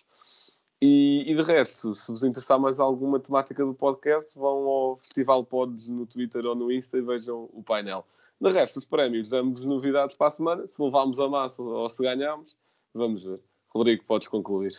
E, 0.82 1.23
e, 1.28 1.36
de 1.36 1.41
resto, 1.43 1.93
se 1.93 2.12
vos 2.12 2.23
interessar 2.23 2.60
mais 2.60 2.80
alguma 2.80 3.19
temática 3.19 3.63
do 3.63 3.73
podcast, 3.73 4.38
vão 4.38 4.67
ao 4.67 4.97
Festival 4.97 5.43
Pods 5.43 5.88
no 5.88 6.06
Twitter 6.06 6.45
ou 6.45 6.56
no 6.56 6.71
Insta 6.71 6.97
e 6.97 7.02
vejam 7.02 7.50
o 7.54 7.63
painel. 7.63 8.06
De 8.39 8.52
resto, 8.52 8.78
os 8.78 8.86
prémios, 8.86 9.30
damos 9.30 9.63
novidades 9.65 10.15
para 10.15 10.28
a 10.28 10.32
semana. 10.32 10.67
Se 10.67 10.82
levarmos 10.82 11.19
a 11.19 11.28
massa 11.28 11.62
ou 11.62 11.89
se 11.89 12.04
ganharmos, 12.04 12.56
vamos 12.93 13.23
ver. 13.23 13.39
Rodrigo, 13.69 14.04
podes 14.06 14.28
concluir. 14.28 14.73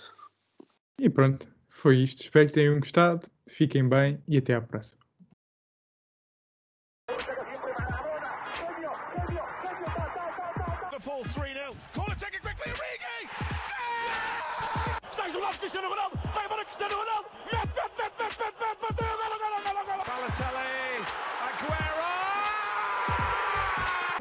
E 1.00 1.10
pronto, 1.10 1.48
foi 1.68 1.98
isto. 1.98 2.22
Espero 2.22 2.46
que 2.46 2.52
tenham 2.52 2.78
gostado. 2.78 3.26
Fiquem 3.46 3.88
bem 3.88 4.22
e 4.28 4.36
até 4.38 4.54
à 4.54 4.60
próxima. 4.60 5.07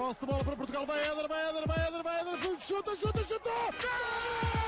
Posse 0.07 0.21
de 0.21 0.25
bola 0.25 0.41
para 0.41 0.55
Portugal, 0.55 0.85
vai 0.85 1.01
Eder, 1.01 1.27
vai 1.27 1.49
Eder, 1.49 1.67
vai 1.67 1.87
Eder, 1.87 2.01
vai 2.01 2.21
Eder, 2.21 2.61
chuta, 2.61 2.95
chuta, 2.95 3.25
chuta! 3.25 3.49
Gol! 3.49 4.66